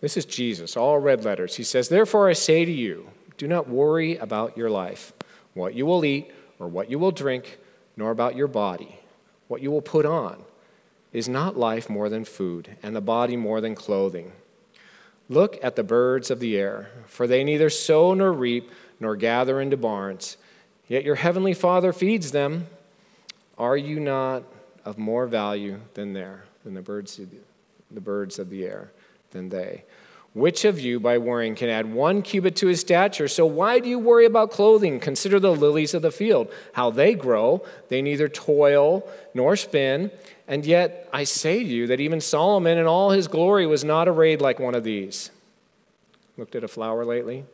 This 0.00 0.16
is 0.16 0.24
Jesus, 0.24 0.76
all 0.76 0.98
red 0.98 1.24
letters. 1.24 1.56
He 1.56 1.62
says, 1.62 1.88
Therefore 1.88 2.28
I 2.28 2.32
say 2.32 2.64
to 2.64 2.72
you, 2.72 3.08
do 3.36 3.48
not 3.48 3.68
worry 3.68 4.16
about 4.16 4.56
your 4.56 4.70
life, 4.70 5.12
what 5.54 5.74
you 5.74 5.86
will 5.86 6.04
eat 6.04 6.30
or 6.58 6.68
what 6.68 6.90
you 6.90 6.98
will 6.98 7.10
drink, 7.10 7.58
nor 7.96 8.10
about 8.10 8.36
your 8.36 8.48
body 8.48 9.00
what 9.48 9.62
you 9.62 9.70
will 9.70 9.82
put 9.82 10.06
on. 10.06 10.42
Is 11.12 11.28
not 11.28 11.56
life 11.56 11.88
more 11.88 12.08
than 12.08 12.24
food, 12.24 12.76
and 12.82 12.96
the 12.96 13.00
body 13.00 13.36
more 13.36 13.60
than 13.60 13.76
clothing? 13.76 14.32
Look 15.28 15.62
at 15.62 15.76
the 15.76 15.84
birds 15.84 16.28
of 16.28 16.40
the 16.40 16.56
air, 16.56 16.90
for 17.06 17.26
they 17.26 17.44
neither 17.44 17.70
sow 17.70 18.14
nor 18.14 18.32
reap 18.32 18.68
nor 19.00 19.16
gather 19.16 19.60
into 19.60 19.76
barns, 19.76 20.36
yet 20.88 21.04
your 21.04 21.16
heavenly 21.16 21.54
Father 21.54 21.92
feeds 21.92 22.32
them. 22.32 22.66
Are 23.58 23.76
you 23.76 24.00
not 24.00 24.42
of 24.84 24.98
more 24.98 25.26
value 25.26 25.80
than 25.94 26.12
there, 26.12 26.44
than 26.64 26.74
the 26.74 26.82
birds, 26.82 27.20
the 27.90 28.00
birds 28.00 28.38
of 28.38 28.50
the 28.50 28.64
air, 28.64 28.92
than 29.30 29.48
they? 29.48 29.84
Which 30.34 30.64
of 30.64 30.80
you, 30.80 30.98
by 30.98 31.18
worrying, 31.18 31.54
can 31.54 31.68
add 31.68 31.92
one 31.92 32.20
cubit 32.20 32.56
to 32.56 32.66
his 32.66 32.80
stature? 32.80 33.28
So 33.28 33.46
why 33.46 33.78
do 33.78 33.88
you 33.88 34.00
worry 34.00 34.26
about 34.26 34.50
clothing? 34.50 34.98
Consider 34.98 35.38
the 35.38 35.54
lilies 35.54 35.94
of 35.94 36.02
the 36.02 36.10
field, 36.10 36.52
how 36.72 36.90
they 36.90 37.14
grow. 37.14 37.64
They 37.88 38.02
neither 38.02 38.28
toil 38.28 39.08
nor 39.32 39.54
spin. 39.54 40.10
And 40.48 40.66
yet 40.66 41.08
I 41.12 41.22
say 41.22 41.62
to 41.62 41.68
you 41.68 41.86
that 41.86 42.00
even 42.00 42.20
Solomon 42.20 42.78
in 42.78 42.86
all 42.86 43.10
his 43.10 43.28
glory 43.28 43.64
was 43.64 43.84
not 43.84 44.08
arrayed 44.08 44.40
like 44.40 44.58
one 44.58 44.74
of 44.74 44.82
these. 44.82 45.30
Looked 46.36 46.56
at 46.56 46.64
a 46.64 46.68
flower 46.68 47.04
lately? 47.04 47.44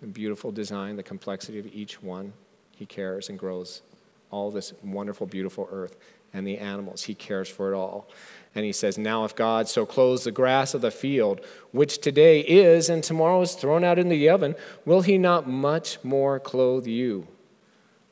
The 0.00 0.06
beautiful 0.06 0.52
design, 0.52 0.96
the 0.96 1.02
complexity 1.02 1.58
of 1.58 1.66
each 1.66 2.02
one. 2.02 2.32
He 2.76 2.86
cares 2.86 3.28
and 3.28 3.38
grows 3.38 3.82
all 4.30 4.50
this 4.50 4.72
wonderful, 4.82 5.26
beautiful 5.26 5.68
earth 5.70 5.96
and 6.32 6.46
the 6.46 6.58
animals. 6.58 7.04
He 7.04 7.14
cares 7.14 7.48
for 7.48 7.72
it 7.72 7.76
all. 7.76 8.08
And 8.54 8.64
he 8.64 8.72
says, 8.72 8.98
Now 8.98 9.24
if 9.24 9.34
God 9.34 9.68
so 9.68 9.86
clothes 9.86 10.24
the 10.24 10.32
grass 10.32 10.74
of 10.74 10.80
the 10.80 10.90
field, 10.90 11.40
which 11.72 11.98
today 11.98 12.40
is 12.40 12.88
and 12.88 13.02
tomorrow 13.02 13.40
is 13.40 13.54
thrown 13.54 13.84
out 13.84 13.98
in 13.98 14.08
the 14.08 14.28
oven, 14.28 14.54
will 14.84 15.02
he 15.02 15.18
not 15.18 15.48
much 15.48 16.02
more 16.04 16.38
clothe 16.38 16.86
you? 16.86 17.26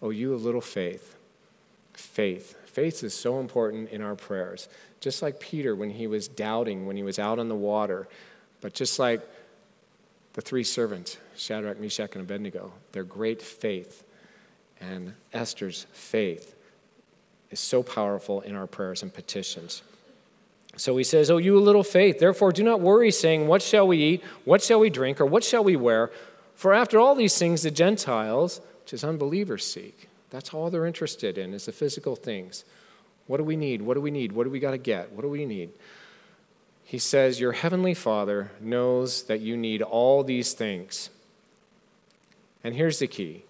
Oh, 0.01 0.11
you 0.11 0.35
of 0.35 0.45
little 0.45 0.61
faith. 0.61 1.17
Faith. 1.93 2.57
Faith 2.67 3.03
is 3.03 3.15
so 3.15 3.41
important 3.41 3.91
in 3.91 4.03
our 4.03 4.15
prayers. 4.15 4.69
Just 5.01 5.23
like 5.23 5.41
Peter 5.41 5.75
when 5.75 5.91
he 5.91 6.07
was 6.07 6.29
doubting, 6.29 6.87
when 6.87 6.97
he 6.97 7.03
was 7.03 7.19
out 7.19 7.39
on 7.39 7.49
the 7.49 7.55
water, 7.55 8.09
but 8.61 8.75
just 8.75 8.99
like 8.99 9.27
the 10.37 10.43
three 10.43 10.63
servants, 10.63 11.17
Shadrach, 11.35 11.81
Meshach, 11.81 12.15
and 12.15 12.23
Abednego, 12.23 12.73
their 12.93 13.03
great 13.03 13.43
faith 13.43 14.05
and 14.81 15.15
Esther's 15.33 15.87
faith 15.93 16.55
is 17.51 17.59
so 17.59 17.83
powerful 17.83 18.43
in 18.43 18.55
our 18.55 18.67
prayers 18.67 19.03
and 19.03 19.13
petitions. 19.13 19.83
So 20.77 20.95
he 20.99 21.05
says, 21.05 21.31
Oh, 21.31 21.39
you 21.39 21.59
little 21.59 21.83
faith, 21.83 22.19
therefore 22.19 22.53
do 22.53 22.63
not 22.63 22.81
worry, 22.81 23.11
saying, 23.11 23.49
What 23.49 23.63
shall 23.63 23.89
we 23.89 23.97
eat? 23.97 24.25
What 24.45 24.63
shall 24.63 24.79
we 24.79 24.91
drink? 24.91 25.23
Or 25.23 25.27
what 25.27 25.43
shall 25.43 25.65
we 25.65 25.75
wear? 25.75 26.11
For 26.55 26.75
after 26.75 26.99
all 27.01 27.15
these 27.15 27.39
things 27.39 27.63
the 27.63 27.71
Gentiles, 27.71 28.61
which 28.83 28.93
is 28.93 29.05
unbelievers, 29.05 29.65
seek. 29.65 30.09
That's 30.29 30.53
all 30.53 30.71
they're 30.71 30.87
interested 30.87 31.39
in, 31.39 31.55
is 31.55 31.65
the 31.65 31.73
physical 31.73 32.15
things. 32.15 32.65
What 33.27 33.39
do 33.39 33.45
we 33.45 33.57
need? 33.57 33.81
What 33.81 33.95
do 33.95 34.03
we 34.03 34.11
need? 34.11 34.33
What 34.33 34.45
do 34.45 34.51
we 34.51 34.61
got 34.61 34.73
to 34.73 34.79
get? 34.79 35.13
What 35.13 35.23
do 35.23 35.29
we 35.29 35.47
need? 35.47 35.71
He 36.89 36.99
says, 36.99 37.41
Your 37.41 37.51
heavenly 37.51 37.95
Father 37.95 38.53
knows 38.61 39.25
that 39.25 39.41
you 39.41 39.57
need 39.57 39.83
all 39.83 40.23
these 40.23 40.53
things. 40.53 41.11
And 42.63 42.75
here's 42.75 43.01
the 43.01 43.09
key 43.09 43.43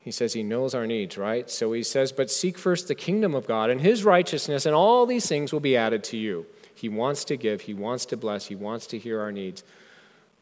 he 0.00 0.10
says 0.10 0.34
he 0.34 0.42
knows 0.42 0.74
our 0.74 0.86
needs, 0.86 1.16
right? 1.16 1.48
So 1.48 1.72
he 1.72 1.82
says, 1.82 2.12
But 2.12 2.30
seek 2.30 2.58
first 2.58 2.88
the 2.88 2.94
kingdom 2.94 3.34
of 3.34 3.46
God 3.46 3.70
and 3.70 3.80
his 3.80 4.04
righteousness, 4.04 4.66
and 4.66 4.74
all 4.74 5.06
these 5.06 5.26
things 5.26 5.50
will 5.50 5.60
be 5.60 5.76
added 5.76 6.04
to 6.04 6.18
you. 6.18 6.44
He 6.74 6.88
wants 6.88 7.24
to 7.26 7.36
give, 7.36 7.62
he 7.62 7.72
wants 7.72 8.04
to 8.06 8.16
bless, 8.16 8.46
he 8.46 8.56
wants 8.56 8.86
to 8.88 8.98
hear 8.98 9.20
our 9.20 9.32
needs. 9.32 9.62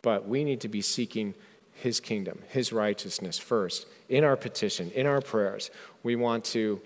But 0.00 0.26
we 0.26 0.42
need 0.42 0.62
to 0.62 0.68
be 0.68 0.80
seeking 0.80 1.34
his 1.74 2.00
kingdom, 2.00 2.40
his 2.48 2.72
righteousness 2.72 3.38
first 3.38 3.86
in 4.08 4.24
our 4.24 4.36
petition, 4.36 4.90
in 4.92 5.06
our 5.06 5.20
prayers. 5.20 5.70
We 6.02 6.16
want 6.16 6.44
to 6.46 6.80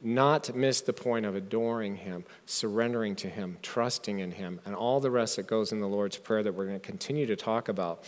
not 0.00 0.54
miss 0.54 0.80
the 0.80 0.92
point 0.92 1.26
of 1.26 1.34
adoring 1.34 1.96
him, 1.96 2.24
surrendering 2.46 3.16
to 3.16 3.28
him, 3.28 3.56
trusting 3.62 4.20
in 4.20 4.32
him, 4.32 4.60
and 4.64 4.74
all 4.74 5.00
the 5.00 5.10
rest 5.10 5.36
that 5.36 5.46
goes 5.46 5.72
in 5.72 5.80
the 5.80 5.88
Lord's 5.88 6.16
Prayer 6.16 6.42
that 6.42 6.54
we're 6.54 6.66
going 6.66 6.80
to 6.80 6.86
continue 6.86 7.26
to 7.26 7.36
talk 7.36 7.68
about. 7.68 8.04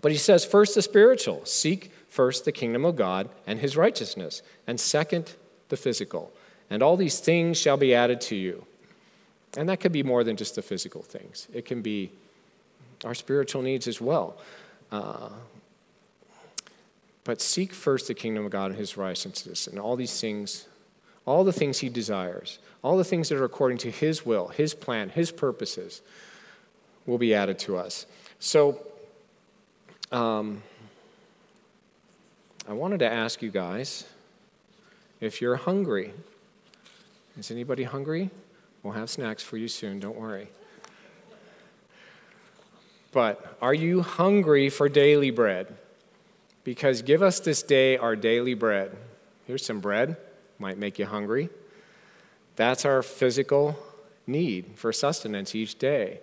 But 0.00 0.12
he 0.12 0.18
says, 0.18 0.44
first 0.44 0.74
the 0.74 0.82
spiritual, 0.82 1.44
seek 1.44 1.92
first 2.08 2.44
the 2.44 2.52
kingdom 2.52 2.84
of 2.84 2.96
God 2.96 3.28
and 3.46 3.58
his 3.58 3.76
righteousness, 3.76 4.42
and 4.66 4.78
second 4.80 5.34
the 5.68 5.76
physical. 5.76 6.32
And 6.70 6.82
all 6.82 6.96
these 6.96 7.20
things 7.20 7.58
shall 7.58 7.76
be 7.76 7.94
added 7.94 8.20
to 8.22 8.36
you. 8.36 8.64
And 9.56 9.68
that 9.68 9.80
could 9.80 9.92
be 9.92 10.02
more 10.02 10.24
than 10.24 10.36
just 10.36 10.54
the 10.54 10.62
physical 10.62 11.02
things, 11.02 11.48
it 11.52 11.64
can 11.64 11.82
be 11.82 12.10
our 13.04 13.14
spiritual 13.14 13.62
needs 13.62 13.86
as 13.86 14.00
well. 14.00 14.36
Uh, 14.90 15.28
but 17.24 17.40
seek 17.40 17.72
first 17.72 18.08
the 18.08 18.14
kingdom 18.14 18.46
of 18.46 18.50
God 18.50 18.70
and 18.70 18.78
his 18.78 18.96
righteousness, 18.96 19.66
and 19.66 19.78
all 19.78 19.96
these 19.96 20.20
things, 20.20 20.66
all 21.28 21.44
the 21.44 21.52
things 21.52 21.80
he 21.80 21.90
desires, 21.90 22.58
all 22.82 22.96
the 22.96 23.04
things 23.04 23.28
that 23.28 23.36
are 23.36 23.44
according 23.44 23.76
to 23.76 23.90
his 23.90 24.24
will, 24.24 24.48
his 24.48 24.72
plan, 24.72 25.10
his 25.10 25.30
purposes, 25.30 26.00
will 27.04 27.18
be 27.18 27.34
added 27.34 27.58
to 27.58 27.76
us. 27.76 28.06
So, 28.38 28.80
um, 30.10 30.62
I 32.66 32.72
wanted 32.72 33.00
to 33.00 33.12
ask 33.12 33.42
you 33.42 33.50
guys 33.50 34.06
if 35.20 35.42
you're 35.42 35.56
hungry. 35.56 36.14
Is 37.38 37.50
anybody 37.50 37.84
hungry? 37.84 38.30
We'll 38.82 38.94
have 38.94 39.10
snacks 39.10 39.42
for 39.42 39.58
you 39.58 39.68
soon, 39.68 40.00
don't 40.00 40.16
worry. 40.16 40.48
But 43.12 43.58
are 43.60 43.74
you 43.74 44.00
hungry 44.00 44.70
for 44.70 44.88
daily 44.88 45.30
bread? 45.30 45.76
Because 46.64 47.02
give 47.02 47.22
us 47.22 47.38
this 47.38 47.62
day 47.62 47.98
our 47.98 48.16
daily 48.16 48.54
bread. 48.54 48.96
Here's 49.46 49.64
some 49.64 49.80
bread, 49.80 50.16
might 50.58 50.78
make 50.78 50.98
you 50.98 51.06
hungry. 51.06 51.50
That's 52.56 52.84
our 52.84 53.02
physical 53.02 53.78
need 54.26 54.72
for 54.76 54.92
sustenance 54.92 55.54
each 55.54 55.78
day. 55.78 56.20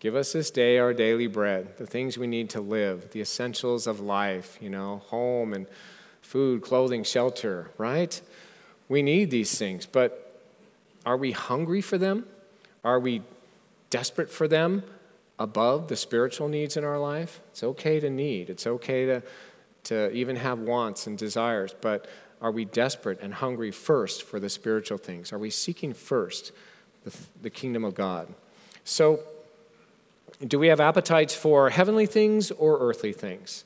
Give 0.00 0.14
us 0.14 0.32
this 0.32 0.50
day 0.50 0.78
our 0.78 0.94
daily 0.94 1.26
bread, 1.26 1.76
the 1.76 1.86
things 1.86 2.16
we 2.16 2.28
need 2.28 2.50
to 2.50 2.60
live, 2.60 3.10
the 3.10 3.20
essentials 3.20 3.86
of 3.86 3.98
life, 3.98 4.56
you 4.60 4.70
know, 4.70 5.02
home 5.06 5.52
and 5.52 5.66
food, 6.22 6.62
clothing, 6.62 7.02
shelter, 7.02 7.70
right? 7.78 8.20
We 8.88 9.02
need 9.02 9.30
these 9.30 9.58
things, 9.58 9.86
but 9.86 10.42
are 11.04 11.16
we 11.16 11.32
hungry 11.32 11.80
for 11.80 11.98
them? 11.98 12.26
Are 12.84 13.00
we 13.00 13.22
desperate 13.90 14.30
for 14.30 14.46
them 14.46 14.84
above 15.38 15.88
the 15.88 15.96
spiritual 15.96 16.48
needs 16.48 16.76
in 16.76 16.84
our 16.84 16.98
life? 16.98 17.40
It's 17.50 17.64
okay 17.64 17.98
to 17.98 18.10
need, 18.10 18.50
it's 18.50 18.66
okay 18.66 19.06
to, 19.06 19.22
to 19.84 20.12
even 20.12 20.36
have 20.36 20.60
wants 20.60 21.06
and 21.06 21.18
desires, 21.18 21.74
but 21.80 22.06
are 22.40 22.50
we 22.50 22.64
desperate 22.64 23.20
and 23.20 23.34
hungry 23.34 23.70
first 23.70 24.22
for 24.22 24.38
the 24.38 24.48
spiritual 24.48 24.98
things? 24.98 25.32
Are 25.32 25.38
we 25.38 25.50
seeking 25.50 25.92
first 25.92 26.52
the, 27.04 27.14
the 27.42 27.50
kingdom 27.50 27.84
of 27.84 27.94
God? 27.94 28.28
So, 28.84 29.20
do 30.46 30.58
we 30.58 30.68
have 30.68 30.80
appetites 30.80 31.34
for 31.34 31.70
heavenly 31.70 32.06
things 32.06 32.50
or 32.52 32.78
earthly 32.80 33.12
things? 33.12 33.64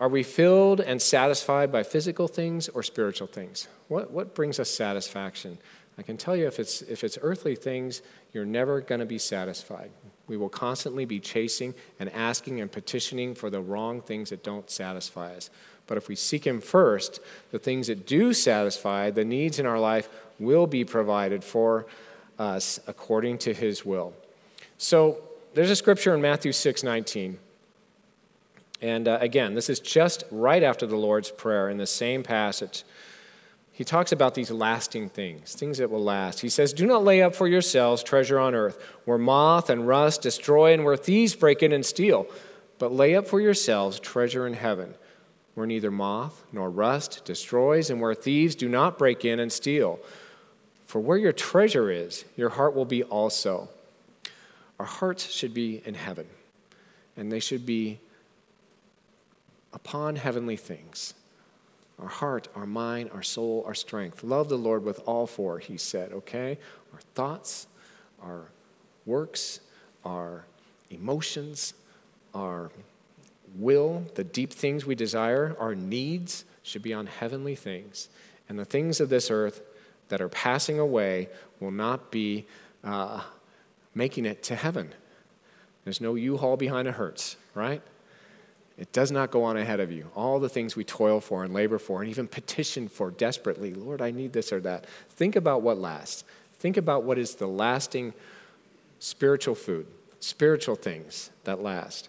Are 0.00 0.08
we 0.08 0.22
filled 0.22 0.80
and 0.80 1.00
satisfied 1.00 1.72
by 1.72 1.82
physical 1.82 2.28
things 2.28 2.68
or 2.68 2.82
spiritual 2.82 3.26
things? 3.26 3.68
What, 3.88 4.10
what 4.10 4.34
brings 4.34 4.60
us 4.60 4.70
satisfaction? 4.70 5.58
I 5.96 6.02
can 6.02 6.16
tell 6.16 6.36
you 6.36 6.46
if 6.46 6.60
it's, 6.60 6.82
if 6.82 7.02
it's 7.02 7.18
earthly 7.20 7.56
things, 7.56 8.02
you're 8.32 8.44
never 8.44 8.80
going 8.80 9.00
to 9.00 9.06
be 9.06 9.18
satisfied. 9.18 9.90
We 10.28 10.36
will 10.36 10.50
constantly 10.50 11.04
be 11.04 11.18
chasing 11.18 11.74
and 11.98 12.10
asking 12.10 12.60
and 12.60 12.70
petitioning 12.70 13.34
for 13.34 13.50
the 13.50 13.60
wrong 13.60 14.00
things 14.02 14.30
that 14.30 14.44
don't 14.44 14.70
satisfy 14.70 15.34
us. 15.34 15.50
But 15.88 15.98
if 15.98 16.06
we 16.06 16.14
seek 16.14 16.46
Him 16.46 16.60
first, 16.60 17.18
the 17.50 17.58
things 17.58 17.88
that 17.88 18.06
do 18.06 18.32
satisfy, 18.32 19.10
the 19.10 19.24
needs 19.24 19.58
in 19.58 19.66
our 19.66 19.80
life, 19.80 20.08
will 20.38 20.68
be 20.68 20.84
provided 20.84 21.42
for 21.42 21.86
us 22.38 22.78
according 22.86 23.38
to 23.38 23.52
His 23.52 23.84
will. 23.84 24.14
So, 24.76 25.20
there's 25.54 25.70
a 25.70 25.76
scripture 25.76 26.14
in 26.14 26.20
Matthew 26.20 26.52
6 26.52 26.84
19. 26.84 27.38
And 28.80 29.08
uh, 29.08 29.18
again, 29.20 29.54
this 29.54 29.68
is 29.68 29.80
just 29.80 30.22
right 30.30 30.62
after 30.62 30.86
the 30.86 30.96
Lord's 30.96 31.32
Prayer 31.32 31.68
in 31.68 31.78
the 31.78 31.86
same 31.86 32.22
passage. 32.22 32.84
He 33.72 33.84
talks 33.84 34.10
about 34.10 34.34
these 34.34 34.50
lasting 34.50 35.10
things, 35.10 35.54
things 35.54 35.78
that 35.78 35.90
will 35.90 36.02
last. 36.02 36.40
He 36.40 36.48
says, 36.48 36.72
Do 36.72 36.86
not 36.86 37.04
lay 37.04 37.22
up 37.22 37.34
for 37.34 37.46
yourselves 37.46 38.02
treasure 38.02 38.38
on 38.38 38.54
earth, 38.54 38.82
where 39.04 39.18
moth 39.18 39.70
and 39.70 39.86
rust 39.86 40.22
destroy 40.22 40.72
and 40.72 40.84
where 40.84 40.96
thieves 40.96 41.36
break 41.36 41.62
in 41.62 41.72
and 41.72 41.86
steal, 41.86 42.26
but 42.78 42.92
lay 42.92 43.14
up 43.14 43.26
for 43.26 43.40
yourselves 43.40 44.00
treasure 44.00 44.46
in 44.46 44.54
heaven, 44.54 44.94
where 45.58 45.66
neither 45.66 45.90
moth 45.90 46.44
nor 46.52 46.70
rust 46.70 47.24
destroys 47.24 47.90
and 47.90 48.00
where 48.00 48.14
thieves 48.14 48.54
do 48.54 48.68
not 48.68 48.96
break 48.96 49.24
in 49.24 49.40
and 49.40 49.52
steal. 49.52 49.98
For 50.86 51.00
where 51.00 51.18
your 51.18 51.32
treasure 51.32 51.90
is, 51.90 52.24
your 52.36 52.50
heart 52.50 52.74
will 52.74 52.84
be 52.84 53.02
also. 53.02 53.68
Our 54.78 54.86
hearts 54.86 55.26
should 55.28 55.52
be 55.52 55.82
in 55.84 55.94
heaven, 55.94 56.26
and 57.16 57.30
they 57.32 57.40
should 57.40 57.66
be 57.66 57.98
upon 59.72 60.16
heavenly 60.16 60.56
things 60.56 61.14
our 62.00 62.08
heart, 62.08 62.46
our 62.54 62.64
mind, 62.64 63.10
our 63.12 63.24
soul, 63.24 63.64
our 63.66 63.74
strength. 63.74 64.22
Love 64.22 64.48
the 64.48 64.56
Lord 64.56 64.84
with 64.84 65.00
all 65.04 65.26
four, 65.26 65.58
he 65.58 65.76
said, 65.76 66.12
okay? 66.12 66.56
Our 66.92 67.00
thoughts, 67.16 67.66
our 68.22 68.44
works, 69.04 69.58
our 70.04 70.44
emotions, 70.90 71.74
our 72.34 72.70
will, 73.58 74.04
the 74.14 74.24
deep 74.24 74.52
things 74.52 74.86
we 74.86 74.94
desire, 74.94 75.56
our 75.58 75.74
needs 75.74 76.44
should 76.62 76.82
be 76.82 76.92
on 76.92 77.06
heavenly 77.06 77.54
things. 77.54 78.08
And 78.48 78.58
the 78.58 78.64
things 78.64 79.00
of 79.00 79.08
this 79.08 79.30
earth 79.30 79.62
that 80.08 80.20
are 80.20 80.28
passing 80.28 80.78
away 80.78 81.28
will 81.60 81.70
not 81.70 82.10
be 82.10 82.46
uh, 82.84 83.22
making 83.94 84.26
it 84.26 84.42
to 84.44 84.54
heaven. 84.54 84.94
There's 85.84 86.00
no 86.00 86.14
U 86.14 86.36
haul 86.36 86.56
behind 86.56 86.88
a 86.88 86.92
hearse, 86.92 87.36
right? 87.54 87.82
It 88.78 88.92
does 88.92 89.10
not 89.10 89.30
go 89.30 89.42
on 89.42 89.56
ahead 89.56 89.80
of 89.80 89.90
you. 89.90 90.10
All 90.14 90.38
the 90.38 90.48
things 90.48 90.76
we 90.76 90.84
toil 90.84 91.20
for 91.20 91.42
and 91.42 91.52
labor 91.52 91.78
for 91.78 92.00
and 92.00 92.08
even 92.08 92.28
petition 92.28 92.88
for 92.88 93.10
desperately, 93.10 93.74
Lord, 93.74 94.00
I 94.00 94.12
need 94.12 94.32
this 94.32 94.52
or 94.52 94.60
that. 94.60 94.86
Think 95.10 95.34
about 95.34 95.62
what 95.62 95.78
lasts. 95.78 96.24
Think 96.58 96.76
about 96.76 97.02
what 97.02 97.18
is 97.18 97.34
the 97.34 97.48
lasting 97.48 98.14
spiritual 99.00 99.56
food, 99.56 99.86
spiritual 100.20 100.76
things 100.76 101.30
that 101.44 101.60
last. 101.60 102.08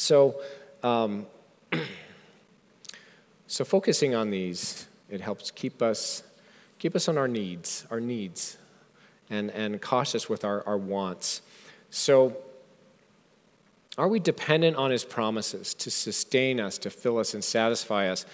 So, 0.00 0.40
um, 0.82 1.26
so 3.46 3.66
focusing 3.66 4.14
on 4.14 4.30
these, 4.30 4.86
it 5.10 5.20
helps 5.20 5.50
keep 5.50 5.82
us 5.82 6.22
keep 6.78 6.96
us 6.96 7.06
on 7.06 7.18
our 7.18 7.28
needs, 7.28 7.86
our 7.90 8.00
needs, 8.00 8.56
and, 9.28 9.50
and 9.50 9.82
cautious 9.82 10.26
with 10.26 10.42
our, 10.42 10.66
our 10.66 10.78
wants. 10.78 11.42
So 11.90 12.34
are 13.98 14.08
we 14.08 14.18
dependent 14.18 14.78
on 14.78 14.90
his 14.90 15.04
promises 15.04 15.74
to 15.74 15.90
sustain 15.90 16.58
us, 16.58 16.78
to 16.78 16.88
fill 16.88 17.18
us, 17.18 17.34
and 17.34 17.44
satisfy 17.44 18.08
us? 18.08 18.24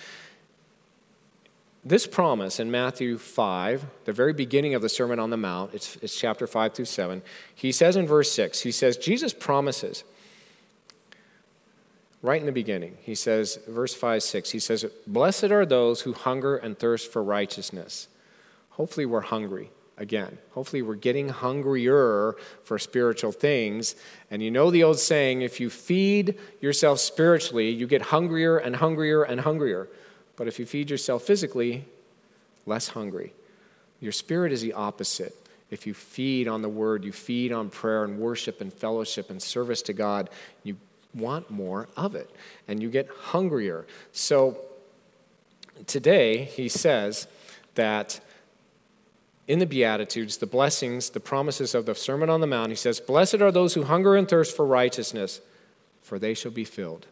This 1.84 2.06
promise 2.06 2.60
in 2.60 2.70
Matthew 2.70 3.18
5, 3.18 3.84
the 4.04 4.12
very 4.12 4.32
beginning 4.32 4.74
of 4.74 4.82
the 4.82 4.88
Sermon 4.88 5.18
on 5.18 5.30
the 5.30 5.36
Mount, 5.36 5.74
it's, 5.74 5.96
it's 5.96 6.16
chapter 6.16 6.46
5 6.46 6.74
through 6.74 6.84
7, 6.84 7.22
he 7.52 7.72
says 7.72 7.96
in 7.96 8.06
verse 8.06 8.30
6, 8.30 8.60
he 8.60 8.70
says, 8.70 8.96
Jesus 8.96 9.34
promises, 9.34 10.04
right 12.22 12.40
in 12.40 12.46
the 12.46 12.52
beginning, 12.52 12.96
he 13.00 13.14
says, 13.14 13.58
verse 13.68 13.94
5, 13.94 14.22
6, 14.22 14.50
he 14.50 14.58
says, 14.58 14.84
Blessed 15.06 15.44
are 15.44 15.66
those 15.66 16.02
who 16.02 16.12
hunger 16.12 16.56
and 16.56 16.78
thirst 16.78 17.12
for 17.12 17.22
righteousness. 17.22 18.08
Hopefully, 18.70 19.06
we're 19.06 19.20
hungry 19.20 19.70
again. 19.96 20.38
Hopefully, 20.52 20.82
we're 20.82 20.94
getting 20.94 21.28
hungrier 21.28 22.36
for 22.64 22.78
spiritual 22.78 23.32
things. 23.32 23.96
And 24.30 24.42
you 24.42 24.50
know 24.50 24.70
the 24.70 24.82
old 24.82 24.98
saying 24.98 25.42
if 25.42 25.60
you 25.60 25.70
feed 25.70 26.38
yourself 26.60 27.00
spiritually, 27.00 27.70
you 27.70 27.86
get 27.86 28.02
hungrier 28.02 28.58
and 28.58 28.76
hungrier 28.76 29.22
and 29.22 29.40
hungrier. 29.40 29.88
But 30.36 30.48
if 30.48 30.58
you 30.58 30.66
feed 30.66 30.90
yourself 30.90 31.22
physically, 31.22 31.86
less 32.66 32.88
hungry. 32.88 33.32
Your 34.00 34.12
spirit 34.12 34.52
is 34.52 34.60
the 34.60 34.74
opposite. 34.74 35.34
If 35.70 35.86
you 35.86 35.94
feed 35.94 36.46
on 36.46 36.62
the 36.62 36.68
word, 36.68 37.04
you 37.04 37.12
feed 37.12 37.50
on 37.50 37.70
prayer 37.70 38.04
and 38.04 38.18
worship 38.18 38.60
and 38.60 38.72
fellowship 38.72 39.30
and 39.30 39.42
service 39.42 39.82
to 39.82 39.92
God, 39.92 40.30
you 40.62 40.76
want 41.16 41.50
more 41.50 41.88
of 41.96 42.14
it 42.14 42.30
and 42.68 42.82
you 42.82 42.90
get 42.90 43.08
hungrier. 43.08 43.86
So 44.12 44.58
today, 45.86 46.44
he 46.44 46.68
says 46.68 47.26
that 47.74 48.20
in 49.48 49.58
the 49.58 49.66
Beatitudes, 49.66 50.38
the 50.38 50.46
blessings, 50.46 51.10
the 51.10 51.20
promises 51.20 51.74
of 51.74 51.86
the 51.86 51.94
Sermon 51.94 52.28
on 52.28 52.40
the 52.40 52.46
Mount, 52.46 52.70
he 52.70 52.76
says, 52.76 53.00
Blessed 53.00 53.36
are 53.36 53.52
those 53.52 53.74
who 53.74 53.84
hunger 53.84 54.16
and 54.16 54.28
thirst 54.28 54.56
for 54.56 54.66
righteousness, 54.66 55.40
for 56.02 56.18
they 56.18 56.34
shall 56.34 56.50
be 56.50 56.64
filled. 56.64 57.06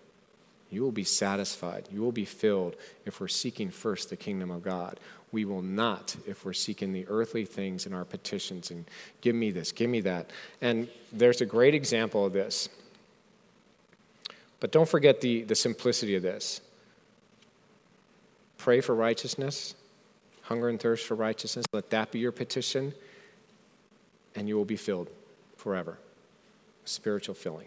You 0.70 0.82
will 0.82 0.92
be 0.92 1.04
satisfied. 1.04 1.88
You 1.92 2.02
will 2.02 2.12
be 2.12 2.24
filled 2.24 2.74
if 3.04 3.20
we're 3.20 3.28
seeking 3.28 3.70
first 3.70 4.10
the 4.10 4.16
kingdom 4.16 4.50
of 4.50 4.64
God. 4.64 4.98
We 5.30 5.44
will 5.44 5.62
not 5.62 6.16
if 6.26 6.44
we're 6.44 6.52
seeking 6.52 6.92
the 6.92 7.06
earthly 7.08 7.44
things 7.44 7.86
in 7.86 7.94
our 7.94 8.04
petitions 8.04 8.70
and 8.70 8.84
give 9.20 9.36
me 9.36 9.52
this, 9.52 9.70
give 9.70 9.88
me 9.88 10.00
that. 10.00 10.30
And 10.60 10.88
there's 11.12 11.40
a 11.40 11.46
great 11.46 11.74
example 11.74 12.26
of 12.26 12.32
this. 12.32 12.68
But 14.64 14.72
don't 14.72 14.88
forget 14.88 15.20
the, 15.20 15.42
the 15.42 15.54
simplicity 15.54 16.14
of 16.14 16.22
this. 16.22 16.62
Pray 18.56 18.80
for 18.80 18.94
righteousness, 18.94 19.74
hunger 20.40 20.70
and 20.70 20.80
thirst 20.80 21.06
for 21.06 21.14
righteousness. 21.14 21.66
Let 21.74 21.90
that 21.90 22.10
be 22.10 22.18
your 22.18 22.32
petition, 22.32 22.94
and 24.34 24.48
you 24.48 24.56
will 24.56 24.64
be 24.64 24.78
filled 24.78 25.10
forever. 25.58 25.98
Spiritual 26.86 27.34
filling 27.34 27.66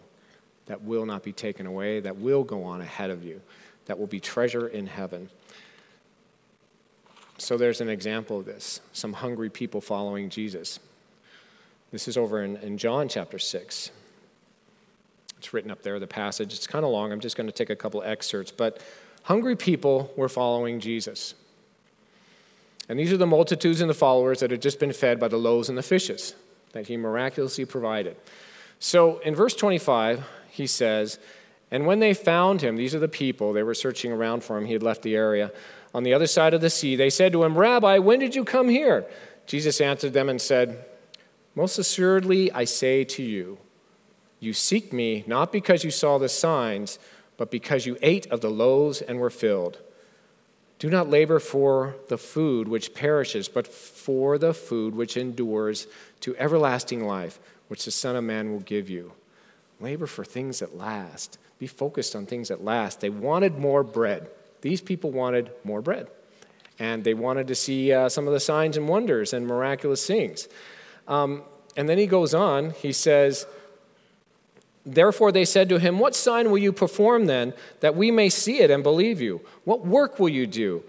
that 0.65 0.81
will 0.81 1.05
not 1.05 1.21
be 1.21 1.31
taken 1.31 1.67
away, 1.67 1.99
that 1.99 2.17
will 2.17 2.43
go 2.43 2.63
on 2.63 2.81
ahead 2.81 3.12
of 3.12 3.23
you, 3.23 3.41
that 3.86 3.99
will 3.99 4.07
be 4.07 4.19
treasure 4.19 4.67
in 4.67 4.88
heaven. 4.88 5.29
So 7.38 7.57
there's 7.57 7.79
an 7.79 7.89
example 7.89 8.39
of 8.39 8.45
this 8.47 8.81
some 8.91 9.13
hungry 9.13 9.51
people 9.51 9.81
following 9.81 10.31
Jesus. 10.31 10.79
This 11.91 12.07
is 12.07 12.17
over 12.17 12.41
in, 12.41 12.55
in 12.57 12.79
John 12.79 13.07
chapter 13.07 13.38
6. 13.38 13.91
It's 15.38 15.54
written 15.54 15.71
up 15.71 15.84
there, 15.84 16.00
the 16.00 16.08
passage. 16.08 16.54
It's 16.54 16.67
kind 16.67 16.84
of 16.84 16.91
long. 16.91 17.12
I'm 17.12 17.19
just 17.19 17.38
going 17.38 17.47
to 17.47 17.54
take 17.54 17.69
a 17.69 17.76
couple 17.76 18.02
excerpts. 18.04 18.52
But 18.52 18.82
hungry 19.23 19.56
people 19.56 20.12
were 20.15 20.30
following 20.30 20.80
Jesus. 20.80 21.36
And 22.89 22.97
these 22.97 23.12
are 23.12 23.17
the 23.17 23.28
multitudes 23.28 23.82
and 23.82 23.89
the 23.89 23.95
followers 23.95 24.39
that 24.39 24.52
had 24.52 24.62
just 24.62 24.80
been 24.80 24.93
fed 24.93 25.19
by 25.19 25.28
the 25.28 25.38
loaves 25.38 25.69
and 25.69 25.78
the 25.78 25.84
fishes 25.84 26.36
that 26.71 26.88
he 26.88 26.97
miraculously 26.97 27.65
provided. 27.65 28.15
So 28.80 29.19
in 29.19 29.36
verse 29.36 29.54
25, 29.54 30.23
he 30.50 30.67
says, 30.67 31.19
And 31.71 31.86
when 31.86 32.00
they 32.00 32.13
found 32.13 32.62
him, 32.62 32.76
these 32.76 32.95
are 32.95 33.00
the 33.00 33.08
people, 33.08 33.54
they 33.54 33.63
were 33.63 33.73
searching 33.73 34.12
around 34.12 34.43
for 34.43 34.58
him, 34.58 34.65
he 34.65 34.73
had 34.73 34.84
left 34.84 35.02
the 35.02 35.15
area. 35.15 35.52
On 35.93 36.04
the 36.04 36.13
other 36.13 36.28
side 36.28 36.54
of 36.54 36.62
the 36.62 36.69
sea, 36.69 36.95
they 36.95 37.10
said 37.10 37.32
to 37.32 37.43
him, 37.43 37.58
Rabbi, 37.58 37.97
when 38.00 38.19
did 38.19 38.36
you 38.36 38.43
come 38.43 38.69
here? 38.69 39.06
Jesus 39.45 39.82
answered 39.82 40.13
them 40.13 40.30
and 40.30 40.41
said, 40.41 40.86
Most 41.56 41.80
assuredly, 41.80 42.52
I 42.52 42.65
say 42.65 43.04
to 43.06 43.23
you, 43.23 43.58
you 44.39 44.54
seek 44.54 44.93
me 44.93 45.23
not 45.28 45.52
because 45.52 45.84
you 45.84 45.91
saw 45.91 46.17
the 46.17 46.30
signs, 46.30 47.00
but 47.38 47.52
because 47.52 47.86
you 47.86 47.97
ate 48.02 48.28
of 48.28 48.41
the 48.41 48.50
loaves 48.50 49.02
and 49.02 49.19
were 49.19 49.30
filled. 49.30 49.80
Do 50.80 50.89
not 50.89 51.10
labor 51.10 51.39
for 51.39 51.95
the 52.08 52.17
food 52.17 52.67
which 52.67 52.93
perishes, 52.93 53.47
but 53.47 53.67
for 53.67 54.38
the 54.38 54.54
food 54.54 54.93
which 54.93 55.17
endures 55.17 55.88
to 56.21 56.36
everlasting 56.38 57.06
life, 57.06 57.39
which 57.67 57.86
the 57.86 57.91
Son 57.91 58.15
of 58.15 58.23
Man 58.23 58.52
will 58.52 58.60
give 58.60 58.89
you. 58.89 59.13
Labor 59.80 60.06
for 60.06 60.23
things 60.23 60.60
that 60.60 60.78
last. 60.78 61.39
Be 61.58 61.67
focused 61.67 62.15
on 62.15 62.28
things 62.28 62.50
that 62.50 62.63
last. 62.63 63.02
They 63.02 63.10
wanted 63.10 63.58
more 63.58 63.84
bread. 63.84 64.30
These 64.62 64.82
people 64.82 65.12
wanted 65.12 65.52
more 65.63 65.82
bread. 65.82 66.08
And 66.78 67.04
they 67.04 67.15
wanted 67.15 67.47
to 67.47 67.56
see 67.56 67.91
uh, 67.91 68.10
some 68.10 68.28
of 68.28 68.34
the 68.34 68.39
signs 68.39 68.78
and 68.78 68.88
wonders 68.88 69.34
and 69.34 69.47
miraculous 69.47 70.06
things. 70.06 70.47
Um, 71.08 71.41
and 71.76 71.89
then 71.89 71.97
he 71.97 72.06
goes 72.06 72.36
on, 72.36 72.71
he 72.71 72.91
says, 72.91 73.47
Therefore 74.88 75.34
they 75.34 75.43
said 75.43 75.67
to 75.69 75.80
him, 75.80 76.00
What 76.00 76.15
sign 76.15 76.50
will 76.50 76.58
you 76.58 76.71
perform 76.71 77.26
then, 77.26 77.54
that 77.82 77.95
we 77.95 78.10
may 78.10 78.30
see 78.30 78.60
it 78.60 78.71
and 78.71 78.82
believe 78.82 79.19
you? 79.19 79.41
What 79.65 79.86
work 79.86 80.17
will 80.17 80.30
you 80.30 80.47
do? 80.47 80.82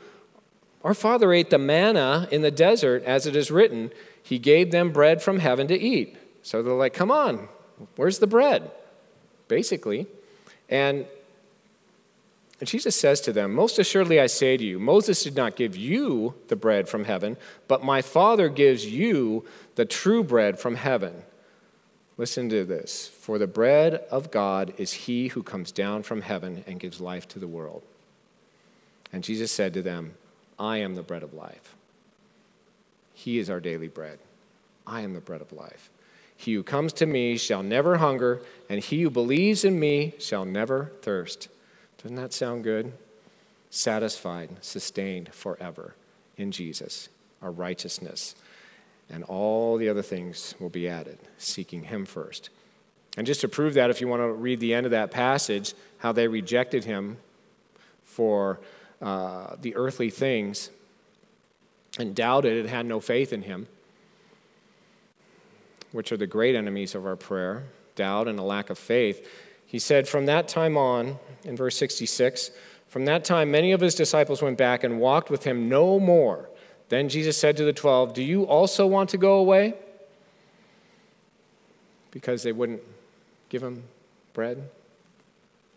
Our 0.84 0.94
father 0.94 1.32
ate 1.32 1.50
the 1.50 1.58
manna 1.58 2.28
in 2.30 2.42
the 2.42 2.52
desert, 2.52 3.02
as 3.02 3.26
it 3.26 3.34
is 3.34 3.50
written, 3.50 3.90
He 4.22 4.38
gave 4.38 4.70
them 4.70 4.92
bread 4.92 5.20
from 5.20 5.40
heaven 5.40 5.66
to 5.66 5.78
eat. 5.78 6.16
So 6.42 6.62
they're 6.62 6.74
like, 6.74 6.94
Come 6.94 7.10
on, 7.10 7.48
where's 7.96 8.20
the 8.20 8.28
bread? 8.28 8.70
Basically. 9.48 10.06
And 10.68 11.06
Jesus 12.62 12.94
says 12.94 13.20
to 13.22 13.32
them, 13.32 13.52
Most 13.52 13.80
assuredly 13.80 14.20
I 14.20 14.28
say 14.28 14.56
to 14.56 14.64
you, 14.64 14.78
Moses 14.78 15.24
did 15.24 15.34
not 15.34 15.56
give 15.56 15.76
you 15.76 16.34
the 16.46 16.56
bread 16.56 16.88
from 16.88 17.04
heaven, 17.04 17.36
but 17.66 17.82
my 17.82 18.00
Father 18.00 18.48
gives 18.48 18.86
you 18.86 19.44
the 19.74 19.84
true 19.84 20.22
bread 20.22 20.60
from 20.60 20.76
heaven. 20.76 21.24
Listen 22.18 22.48
to 22.48 22.64
this. 22.64 23.06
For 23.06 23.38
the 23.38 23.46
bread 23.46 23.94
of 24.10 24.32
God 24.32 24.74
is 24.76 24.92
he 24.92 25.28
who 25.28 25.42
comes 25.44 25.70
down 25.70 26.02
from 26.02 26.22
heaven 26.22 26.64
and 26.66 26.80
gives 26.80 27.00
life 27.00 27.28
to 27.28 27.38
the 27.38 27.46
world. 27.46 27.82
And 29.12 29.22
Jesus 29.22 29.52
said 29.52 29.72
to 29.74 29.82
them, 29.82 30.14
I 30.58 30.78
am 30.78 30.96
the 30.96 31.02
bread 31.02 31.22
of 31.22 31.32
life. 31.32 31.76
He 33.14 33.38
is 33.38 33.48
our 33.48 33.60
daily 33.60 33.86
bread. 33.86 34.18
I 34.86 35.02
am 35.02 35.14
the 35.14 35.20
bread 35.20 35.40
of 35.40 35.52
life. 35.52 35.90
He 36.36 36.54
who 36.54 36.62
comes 36.62 36.92
to 36.94 37.06
me 37.06 37.36
shall 37.36 37.62
never 37.62 37.98
hunger, 37.98 38.40
and 38.68 38.82
he 38.82 39.02
who 39.02 39.10
believes 39.10 39.64
in 39.64 39.78
me 39.78 40.14
shall 40.18 40.44
never 40.44 40.92
thirst. 41.02 41.48
Doesn't 42.02 42.16
that 42.16 42.32
sound 42.32 42.64
good? 42.64 42.92
Satisfied, 43.70 44.50
sustained 44.60 45.32
forever 45.32 45.94
in 46.36 46.52
Jesus, 46.52 47.08
our 47.42 47.50
righteousness 47.50 48.34
and 49.10 49.24
all 49.24 49.76
the 49.76 49.88
other 49.88 50.02
things 50.02 50.54
will 50.58 50.68
be 50.68 50.88
added, 50.88 51.18
seeking 51.38 51.84
Him 51.84 52.04
first. 52.04 52.50
And 53.16 53.26
just 53.26 53.40
to 53.40 53.48
prove 53.48 53.74
that, 53.74 53.90
if 53.90 54.00
you 54.00 54.08
want 54.08 54.22
to 54.22 54.32
read 54.32 54.60
the 54.60 54.74
end 54.74 54.86
of 54.86 54.92
that 54.92 55.10
passage, 55.10 55.74
how 55.98 56.12
they 56.12 56.28
rejected 56.28 56.84
Him 56.84 57.16
for 58.04 58.60
uh, 59.00 59.56
the 59.60 59.74
earthly 59.76 60.10
things 60.10 60.70
and 61.98 62.14
doubted 62.14 62.58
and 62.58 62.68
had 62.68 62.86
no 62.86 63.00
faith 63.00 63.32
in 63.32 63.42
Him, 63.42 63.66
which 65.92 66.12
are 66.12 66.16
the 66.16 66.26
great 66.26 66.54
enemies 66.54 66.94
of 66.94 67.06
our 67.06 67.16
prayer 67.16 67.64
doubt 67.98 68.28
and 68.28 68.38
a 68.38 68.42
lack 68.42 68.70
of 68.70 68.78
faith. 68.78 69.28
He 69.66 69.78
said, 69.78 70.08
From 70.08 70.24
that 70.26 70.48
time 70.48 70.78
on, 70.78 71.18
in 71.44 71.56
verse 71.56 71.76
66, 71.76 72.50
from 72.86 73.04
that 73.04 73.24
time, 73.24 73.50
many 73.50 73.72
of 73.72 73.82
his 73.82 73.94
disciples 73.94 74.40
went 74.40 74.56
back 74.56 74.82
and 74.82 74.98
walked 74.98 75.28
with 75.28 75.44
him 75.44 75.68
no 75.68 76.00
more 76.00 76.48
then 76.88 77.08
Jesus 77.08 77.36
said 77.36 77.56
to 77.58 77.64
the 77.64 77.72
twelve, 77.72 78.14
Do 78.14 78.22
you 78.22 78.44
also 78.44 78.86
want 78.86 79.10
to 79.10 79.18
go 79.18 79.34
away? 79.34 79.74
Because 82.10 82.42
they 82.42 82.52
wouldn't 82.52 82.82
give 83.48 83.62
him 83.62 83.84
bread, 84.32 84.68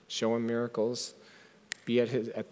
show 0.08 0.36
him 0.36 0.48
miracles, 0.48 1.14
be 1.86 2.00
at, 2.00 2.10
his, 2.10 2.30
at 2.30 2.46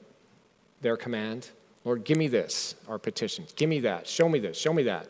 their 0.82 0.98
command. 0.98 1.50
Lord, 1.86 2.04
give 2.04 2.18
me 2.18 2.28
this, 2.28 2.76
our 2.88 3.00
petitions. 3.00 3.54
Give 3.54 3.70
me 3.70 3.80
that. 3.82 4.08
Show 4.08 4.28
me 4.28 4.40
this. 4.40 4.58
Show 4.58 4.74
me 4.74 4.84
that. 4.84 5.08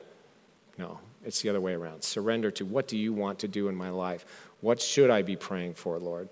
No, 0.77 0.99
It's 1.25 1.41
the 1.41 1.49
other 1.49 1.59
way 1.59 1.73
around. 1.73 2.03
Surrender 2.03 2.51
to 2.51 2.65
what 2.65 2.87
do 2.87 2.97
you 2.97 3.11
want 3.11 3.39
to 3.39 3.47
do 3.47 3.67
in 3.67 3.75
my 3.75 3.89
life? 3.89 4.25
What 4.61 4.81
should 4.81 5.09
I 5.09 5.23
be 5.23 5.35
praying 5.35 5.73
for, 5.73 5.97
Lord? 5.99 6.29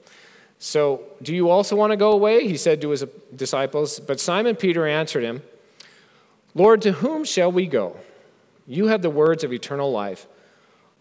So, 0.60 1.04
do 1.22 1.36
you 1.36 1.50
also 1.50 1.76
want 1.76 1.92
to 1.92 1.98
go 1.98 2.12
away? 2.12 2.48
He 2.48 2.58
said 2.58 2.82
to 2.82 2.90
his 2.90 3.04
disciples. 3.36 4.00
But 4.00 4.20
Simon 4.20 4.56
Peter 4.56 4.88
answered 4.88 5.24
him, 5.24 5.44
Lord, 6.58 6.82
to 6.82 6.92
whom 6.92 7.24
shall 7.24 7.52
we 7.52 7.68
go? 7.68 7.98
You 8.66 8.88
have 8.88 9.04
the 9.04 9.12
words 9.12 9.44
of 9.44 9.54
eternal 9.54 9.92
life. 9.92 10.26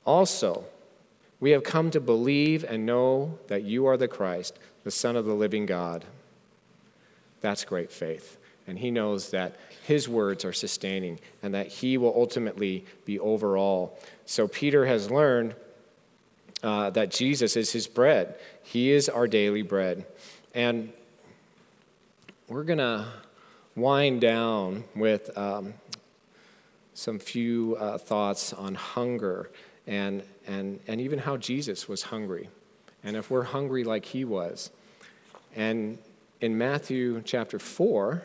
Also, 0.04 0.64
we 1.40 1.52
have 1.52 1.64
come 1.64 1.90
to 1.92 2.00
believe 2.00 2.62
and 2.62 2.84
know 2.84 3.38
that 3.48 3.62
you 3.62 3.86
are 3.86 3.96
the 3.96 4.06
Christ, 4.06 4.58
the 4.84 4.90
Son 4.90 5.16
of 5.16 5.24
the 5.24 5.32
living 5.32 5.64
God. 5.64 6.04
That's 7.40 7.64
great 7.64 7.90
faith. 7.90 8.36
And 8.66 8.78
he 8.78 8.90
knows 8.90 9.30
that 9.30 9.56
his 9.86 10.10
words 10.10 10.44
are 10.44 10.52
sustaining 10.52 11.20
and 11.42 11.54
that 11.54 11.68
he 11.68 11.96
will 11.96 12.12
ultimately 12.14 12.84
be 13.06 13.18
over 13.18 13.56
all. 13.56 13.98
So 14.26 14.46
Peter 14.46 14.84
has 14.84 15.10
learned 15.10 15.54
uh, 16.62 16.90
that 16.90 17.10
Jesus 17.10 17.56
is 17.56 17.72
his 17.72 17.86
bread. 17.86 18.34
He 18.62 18.90
is 18.90 19.08
our 19.08 19.26
daily 19.26 19.62
bread. 19.62 20.04
And 20.54 20.92
we're 22.46 22.64
going 22.64 22.78
to 22.78 23.06
wind 23.76 24.22
down 24.22 24.84
with 24.94 25.36
um, 25.36 25.74
some 26.94 27.18
few 27.18 27.76
uh, 27.78 27.98
thoughts 27.98 28.54
on 28.54 28.74
hunger 28.74 29.50
and, 29.86 30.22
and, 30.46 30.80
and 30.88 31.00
even 31.00 31.20
how 31.20 31.36
Jesus 31.36 31.86
was 31.86 32.04
hungry. 32.04 32.48
And 33.04 33.16
if 33.16 33.30
we're 33.30 33.44
hungry 33.44 33.84
like 33.84 34.06
he 34.06 34.24
was. 34.24 34.70
And 35.54 35.98
in 36.40 36.58
Matthew 36.58 37.22
chapter 37.22 37.58
4, 37.58 38.22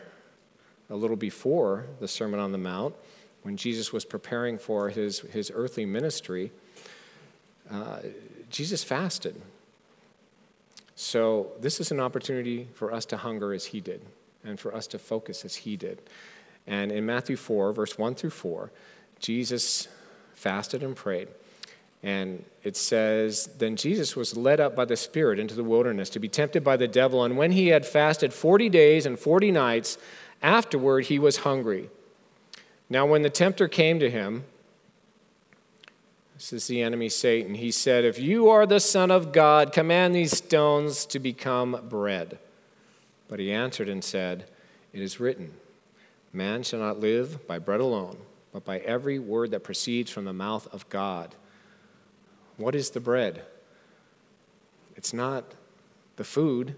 a 0.90 0.96
little 0.96 1.16
before 1.16 1.86
the 2.00 2.08
Sermon 2.08 2.40
on 2.40 2.52
the 2.52 2.58
Mount, 2.58 2.94
when 3.42 3.56
Jesus 3.56 3.92
was 3.92 4.04
preparing 4.04 4.58
for 4.58 4.88
his, 4.88 5.20
his 5.20 5.52
earthly 5.54 5.84
ministry, 5.84 6.50
uh, 7.70 7.98
Jesus 8.50 8.82
fasted. 8.82 9.40
So, 10.94 11.52
this 11.60 11.80
is 11.80 11.90
an 11.90 12.00
opportunity 12.00 12.68
for 12.74 12.92
us 12.92 13.04
to 13.06 13.16
hunger 13.16 13.52
as 13.52 13.66
he 13.66 13.80
did 13.80 14.02
and 14.44 14.58
for 14.58 14.74
us 14.74 14.86
to 14.88 14.98
focus 14.98 15.44
as 15.44 15.56
he 15.56 15.76
did. 15.76 16.00
And 16.66 16.92
in 16.92 17.06
Matthew 17.06 17.36
4, 17.36 17.72
verse 17.72 17.98
1 17.98 18.14
through 18.14 18.30
4, 18.30 18.70
Jesus 19.18 19.88
fasted 20.34 20.82
and 20.82 20.96
prayed. 20.96 21.28
And 22.02 22.44
it 22.64 22.76
says, 22.76 23.48
Then 23.58 23.76
Jesus 23.76 24.16
was 24.16 24.36
led 24.36 24.60
up 24.60 24.74
by 24.74 24.84
the 24.84 24.96
Spirit 24.96 25.38
into 25.38 25.54
the 25.54 25.64
wilderness 25.64 26.10
to 26.10 26.18
be 26.18 26.28
tempted 26.28 26.64
by 26.64 26.76
the 26.76 26.88
devil. 26.88 27.24
And 27.24 27.36
when 27.36 27.52
he 27.52 27.68
had 27.68 27.86
fasted 27.86 28.34
40 28.34 28.68
days 28.68 29.06
and 29.06 29.18
40 29.18 29.52
nights, 29.52 29.98
afterward 30.42 31.06
he 31.06 31.18
was 31.18 31.38
hungry. 31.38 31.90
Now, 32.90 33.06
when 33.06 33.22
the 33.22 33.30
tempter 33.30 33.68
came 33.68 34.00
to 34.00 34.10
him, 34.10 34.44
this 36.34 36.52
is 36.52 36.66
the 36.66 36.82
enemy 36.82 37.08
Satan, 37.08 37.54
he 37.54 37.70
said, 37.70 38.04
If 38.04 38.18
you 38.18 38.48
are 38.48 38.66
the 38.66 38.80
Son 38.80 39.12
of 39.12 39.32
God, 39.32 39.72
command 39.72 40.12
these 40.14 40.36
stones 40.36 41.06
to 41.06 41.20
become 41.20 41.86
bread. 41.88 42.38
But 43.32 43.40
he 43.40 43.50
answered 43.50 43.88
and 43.88 44.04
said, 44.04 44.44
It 44.92 45.00
is 45.00 45.18
written, 45.18 45.54
Man 46.34 46.62
shall 46.62 46.80
not 46.80 47.00
live 47.00 47.46
by 47.46 47.58
bread 47.58 47.80
alone, 47.80 48.18
but 48.52 48.62
by 48.62 48.80
every 48.80 49.18
word 49.18 49.52
that 49.52 49.64
proceeds 49.64 50.10
from 50.10 50.26
the 50.26 50.34
mouth 50.34 50.68
of 50.70 50.86
God. 50.90 51.34
What 52.58 52.74
is 52.74 52.90
the 52.90 53.00
bread? 53.00 53.42
It's 54.96 55.14
not 55.14 55.46
the 56.16 56.24
food. 56.24 56.76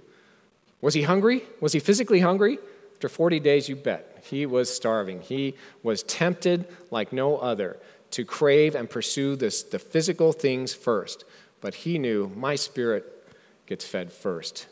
Was 0.80 0.94
he 0.94 1.02
hungry? 1.02 1.42
Was 1.60 1.72
he 1.72 1.80
physically 1.80 2.20
hungry? 2.20 2.60
After 2.92 3.08
40 3.08 3.40
days, 3.40 3.68
you 3.68 3.74
bet. 3.74 4.22
He 4.22 4.46
was 4.46 4.72
starving. 4.72 5.22
He 5.22 5.56
was 5.82 6.04
tempted 6.04 6.68
like 6.92 7.12
no 7.12 7.36
other 7.36 7.78
to 8.12 8.24
crave 8.24 8.76
and 8.76 8.88
pursue 8.88 9.34
this, 9.34 9.64
the 9.64 9.80
physical 9.80 10.32
things 10.32 10.72
first. 10.72 11.24
But 11.60 11.74
he 11.74 11.98
knew 11.98 12.30
my 12.36 12.54
spirit 12.54 13.26
gets 13.66 13.84
fed 13.84 14.12
first. 14.12 14.68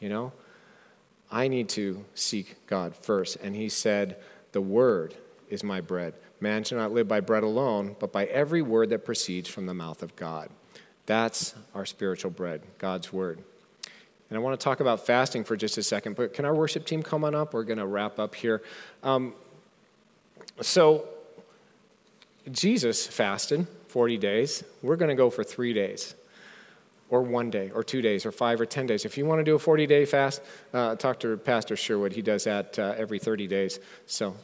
You 0.00 0.08
know? 0.08 0.32
I 1.30 1.48
need 1.48 1.68
to 1.70 2.04
seek 2.14 2.66
God 2.66 2.94
first. 2.94 3.36
And 3.42 3.54
he 3.54 3.68
said, 3.68 4.16
The 4.52 4.60
word 4.60 5.14
is 5.48 5.62
my 5.64 5.80
bread. 5.80 6.14
Man 6.40 6.64
shall 6.64 6.78
not 6.78 6.92
live 6.92 7.08
by 7.08 7.20
bread 7.20 7.42
alone, 7.42 7.96
but 7.98 8.12
by 8.12 8.26
every 8.26 8.62
word 8.62 8.90
that 8.90 9.04
proceeds 9.04 9.48
from 9.48 9.66
the 9.66 9.74
mouth 9.74 10.02
of 10.02 10.14
God. 10.16 10.50
That's 11.06 11.54
our 11.74 11.86
spiritual 11.86 12.30
bread, 12.30 12.62
God's 12.78 13.12
word. 13.12 13.38
And 14.28 14.36
I 14.36 14.40
want 14.40 14.58
to 14.58 14.62
talk 14.62 14.80
about 14.80 15.06
fasting 15.06 15.44
for 15.44 15.56
just 15.56 15.78
a 15.78 15.82
second, 15.82 16.16
but 16.16 16.34
can 16.34 16.44
our 16.44 16.54
worship 16.54 16.84
team 16.84 17.02
come 17.02 17.24
on 17.24 17.34
up? 17.34 17.54
We're 17.54 17.62
going 17.62 17.78
to 17.78 17.86
wrap 17.86 18.18
up 18.18 18.34
here. 18.34 18.62
Um, 19.04 19.34
so, 20.60 21.08
Jesus 22.50 23.06
fasted 23.06 23.66
40 23.88 24.18
days. 24.18 24.64
We're 24.82 24.96
going 24.96 25.10
to 25.10 25.14
go 25.14 25.30
for 25.30 25.44
three 25.44 25.72
days, 25.72 26.14
or 27.08 27.22
one 27.22 27.50
day, 27.50 27.70
or 27.74 27.84
two 27.84 28.02
days, 28.02 28.26
or 28.26 28.32
five 28.32 28.60
or 28.60 28.66
10 28.66 28.86
days. 28.86 29.04
If 29.04 29.16
you 29.16 29.26
want 29.26 29.40
to 29.40 29.44
do 29.44 29.54
a 29.54 29.58
40 29.58 29.86
day 29.86 30.04
fast, 30.04 30.42
uh, 30.72 30.96
talk 30.96 31.20
to 31.20 31.36
Pastor 31.36 31.76
Sherwood. 31.76 32.12
He 32.12 32.22
does 32.22 32.44
that 32.44 32.78
uh, 32.78 32.94
every 32.96 33.18
30 33.18 33.46
days. 33.46 33.78
So 34.06 34.34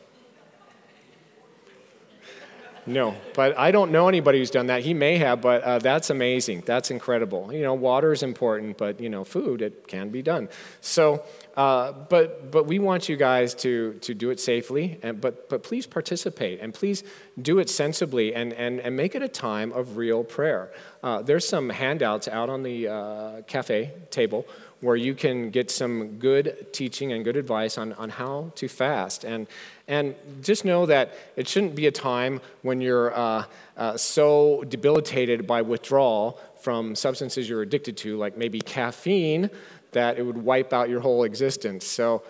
no, 2.85 3.14
but 3.35 3.57
I 3.57 3.71
don't 3.71 3.92
know 3.92 4.09
anybody 4.09 4.38
who's 4.38 4.51
done 4.51 4.66
that. 4.66 4.83
He 4.83 4.92
may 4.92 5.16
have, 5.18 5.40
but 5.40 5.62
uh, 5.62 5.79
that's 5.79 6.11
amazing. 6.11 6.64
That's 6.66 6.90
incredible. 6.90 7.53
You 7.53 7.62
know, 7.62 7.75
water 7.75 8.12
is 8.12 8.25
important, 8.25 8.77
but 8.77 9.01
you 9.01 9.09
know, 9.09 9.23
food 9.23 9.62
it 9.62 9.87
can 9.87 10.11
be 10.11 10.21
done. 10.21 10.49
So, 10.81 11.23
uh, 11.57 11.92
but 11.92 12.51
but 12.51 12.66
we 12.66 12.81
want 12.81 13.09
you 13.09 13.16
guys 13.16 13.55
to 13.57 13.95
to 14.01 14.14
do 14.14 14.31
it 14.31 14.40
safely, 14.40 14.99
and 15.03 15.21
but 15.21 15.49
but 15.49 15.62
please 15.62 15.87
participate 15.87 16.61
and 16.61 16.75
please 16.75 17.05
do 17.40 17.61
it 17.61 17.71
sensibly 17.71 18.35
and 18.35 18.53
and 18.53 18.81
and 18.81 18.97
make 18.97 19.14
it 19.14 19.23
a 19.23 19.29
time 19.29 19.73
of 19.73 19.97
real 19.97 20.25
prayer. 20.25 20.73
Uh, 21.05 21.23
there's 21.23 21.47
some 21.47 21.68
handouts 21.71 22.27
out 22.27 22.51
on 22.51 22.64
the 22.64 22.88
uh, 22.88 23.42
cafe 23.42 23.92
table 24.11 24.45
where 24.83 24.97
you 24.97 25.14
can 25.14 25.49
get 25.51 25.71
some 25.71 26.18
good 26.18 26.66
teaching 26.73 27.12
and 27.12 27.25
good 27.25 27.37
advice 27.37 27.79
on, 27.79 27.92
on 27.95 28.11
how 28.11 28.51
to 28.57 28.66
fast. 28.66 29.23
And, 29.25 29.47
and 29.87 30.16
just 30.42 30.64
know 30.64 30.87
that 30.87 31.14
it 31.37 31.47
shouldn't 31.47 31.77
be 31.77 31.87
a 31.87 31.92
time 31.92 32.40
when 32.62 32.81
you're 32.81 33.16
uh, 33.16 33.45
uh, 33.77 33.97
so 33.97 34.64
debilitated 34.68 35.47
by 35.47 35.62
withdrawal 35.62 36.40
from 36.61 36.97
substances 36.97 37.49
you're 37.49 37.62
addicted 37.62 37.97
to, 37.99 38.16
like 38.16 38.37
maybe 38.37 38.61
caffeine, 38.61 39.51
that 39.92 40.18
it 40.18 40.25
would 40.25 40.38
wipe 40.38 40.73
out 40.73 40.88
your 40.88 41.01
whole 41.01 41.23
existence. 41.23 41.87
So 41.87 42.25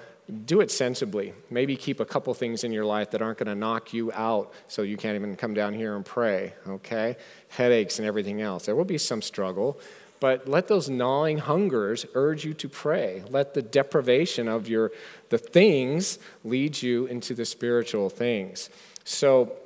do 0.45 0.61
it 0.61 0.71
sensibly. 0.71 1.33
Maybe 1.49 1.75
keep 1.75 2.01
a 2.01 2.05
couple 2.05 2.35
things 2.35 2.65
in 2.65 2.73
your 2.73 2.85
life 2.85 3.11
that 3.13 3.23
aren't 3.23 3.39
going 3.39 3.49
to 3.49 3.55
knock 3.55 3.95
you 3.95 4.13
out 4.13 4.53
so 4.69 4.83
you 4.83 4.99
can't 4.99 5.15
even 5.15 5.37
come 5.37 5.55
down 5.55 5.73
here 5.73 5.97
and 5.97 6.05
pray, 6.05 6.53
okay? 6.69 7.17
Headaches 7.49 7.99
and 7.99 8.07
everything 8.07 8.43
else. 8.43 8.67
There 8.67 8.77
will 8.77 8.85
be 8.85 8.99
some 8.99 9.23
struggle. 9.23 9.81
But 10.23 10.47
let 10.47 10.69
those 10.69 10.89
gnawing 10.89 11.39
hungers 11.39 12.07
urge 12.15 12.45
you 12.45 12.55
to 12.55 12.69
pray. 12.69 13.25
Let 13.29 13.55
the 13.55 13.61
deprivation 13.61 14.47
of 14.47 14.69
your 14.69 14.93
the 15.31 15.37
things 15.37 16.21
lead 16.45 16.81
you 16.81 17.07
into 17.07 17.35
the 17.35 17.45
spiritual 17.45 18.09
things. 18.09 18.71
So 19.03 19.57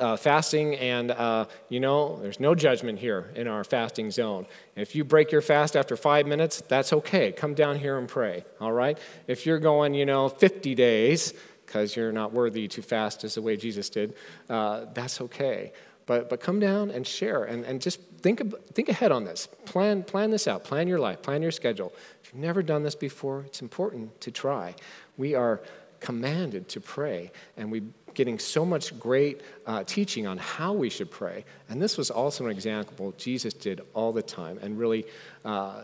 uh, 0.00 0.16
fasting, 0.16 0.76
and 0.76 1.10
uh, 1.10 1.44
you 1.68 1.80
know, 1.80 2.18
there's 2.22 2.40
no 2.40 2.54
judgment 2.54 2.98
here 2.98 3.30
in 3.34 3.46
our 3.46 3.62
fasting 3.62 4.10
zone. 4.10 4.46
If 4.74 4.94
you 4.94 5.04
break 5.04 5.30
your 5.30 5.42
fast 5.42 5.76
after 5.76 5.98
five 5.98 6.26
minutes, 6.26 6.62
that's 6.62 6.94
okay. 6.94 7.30
Come 7.30 7.52
down 7.52 7.76
here 7.76 7.98
and 7.98 8.08
pray, 8.08 8.46
all 8.62 8.72
right? 8.72 8.96
If 9.26 9.44
you're 9.44 9.58
going, 9.58 9.92
you 9.92 10.06
know, 10.06 10.30
50 10.30 10.74
days, 10.74 11.34
because 11.66 11.94
you're 11.94 12.10
not 12.10 12.32
worthy 12.32 12.68
to 12.68 12.80
fast 12.80 13.22
as 13.22 13.34
the 13.34 13.42
way 13.42 13.58
Jesus 13.58 13.90
did, 13.90 14.14
uh, 14.48 14.86
that's 14.94 15.20
okay. 15.20 15.74
But, 16.06 16.30
but 16.30 16.40
come 16.40 16.58
down 16.58 16.90
and 16.90 17.06
share 17.06 17.44
and, 17.44 17.64
and 17.64 17.82
just 17.82 18.00
think, 18.24 18.40
think 18.72 18.88
ahead 18.88 19.12
on 19.12 19.24
this. 19.24 19.46
Plan, 19.66 20.02
plan 20.02 20.30
this 20.30 20.48
out. 20.48 20.64
Plan 20.64 20.88
your 20.88 20.98
life. 20.98 21.20
Plan 21.20 21.42
your 21.42 21.52
schedule. 21.52 21.92
If 22.22 22.32
you've 22.32 22.42
never 22.42 22.62
done 22.62 22.82
this 22.82 22.94
before, 22.94 23.42
it's 23.42 23.60
important 23.60 24.18
to 24.22 24.30
try. 24.30 24.74
We 25.18 25.34
are 25.34 25.60
commanded 26.00 26.66
to 26.70 26.80
pray, 26.80 27.30
and 27.58 27.70
we're 27.70 27.84
getting 28.14 28.38
so 28.38 28.64
much 28.64 28.98
great 28.98 29.42
uh, 29.66 29.84
teaching 29.84 30.26
on 30.26 30.38
how 30.38 30.72
we 30.72 30.88
should 30.88 31.10
pray. 31.10 31.44
And 31.68 31.82
this 31.82 31.98
was 31.98 32.10
also 32.10 32.46
an 32.46 32.50
example 32.50 33.12
Jesus 33.18 33.52
did 33.52 33.82
all 33.92 34.12
the 34.12 34.22
time. 34.22 34.58
And 34.62 34.78
really, 34.78 35.04
uh, 35.44 35.82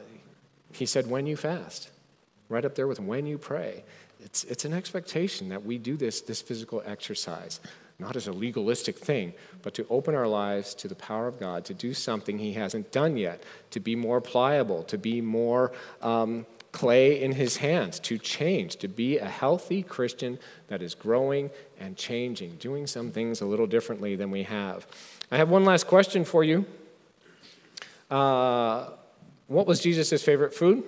he 0.72 0.86
said, 0.86 1.10
when 1.10 1.26
you 1.26 1.36
fast, 1.36 1.90
right 2.48 2.64
up 2.64 2.74
there 2.74 2.86
with 2.86 3.00
when 3.00 3.26
you 3.26 3.36
pray. 3.36 3.84
It's, 4.20 4.44
it's 4.44 4.64
an 4.64 4.72
expectation 4.72 5.50
that 5.50 5.64
we 5.64 5.76
do 5.76 5.96
this, 5.96 6.22
this 6.22 6.40
physical 6.40 6.82
exercise 6.86 7.60
not 8.00 8.16
as 8.16 8.26
a 8.26 8.32
legalistic 8.32 8.98
thing, 8.98 9.34
but 9.62 9.74
to 9.74 9.86
open 9.90 10.14
our 10.14 10.26
lives 10.26 10.74
to 10.74 10.88
the 10.88 10.94
power 10.94 11.26
of 11.28 11.38
God, 11.38 11.64
to 11.66 11.74
do 11.74 11.92
something 11.94 12.38
He 12.38 12.54
hasn't 12.54 12.90
done 12.90 13.16
yet, 13.16 13.42
to 13.70 13.80
be 13.80 13.94
more 13.94 14.20
pliable, 14.20 14.82
to 14.84 14.98
be 14.98 15.20
more 15.20 15.72
um, 16.02 16.46
clay 16.72 17.22
in 17.22 17.32
His 17.32 17.58
hands, 17.58 18.00
to 18.00 18.18
change, 18.18 18.76
to 18.76 18.88
be 18.88 19.18
a 19.18 19.26
healthy 19.26 19.82
Christian 19.82 20.38
that 20.68 20.82
is 20.82 20.94
growing 20.94 21.50
and 21.78 21.96
changing, 21.96 22.56
doing 22.56 22.86
some 22.86 23.10
things 23.10 23.40
a 23.40 23.46
little 23.46 23.66
differently 23.66 24.16
than 24.16 24.30
we 24.30 24.44
have. 24.44 24.86
I 25.30 25.36
have 25.36 25.50
one 25.50 25.64
last 25.64 25.86
question 25.86 26.24
for 26.24 26.42
you. 26.42 26.64
Uh, 28.10 28.90
what 29.46 29.66
was 29.66 29.80
Jesus' 29.80 30.22
favorite 30.22 30.54
food? 30.54 30.84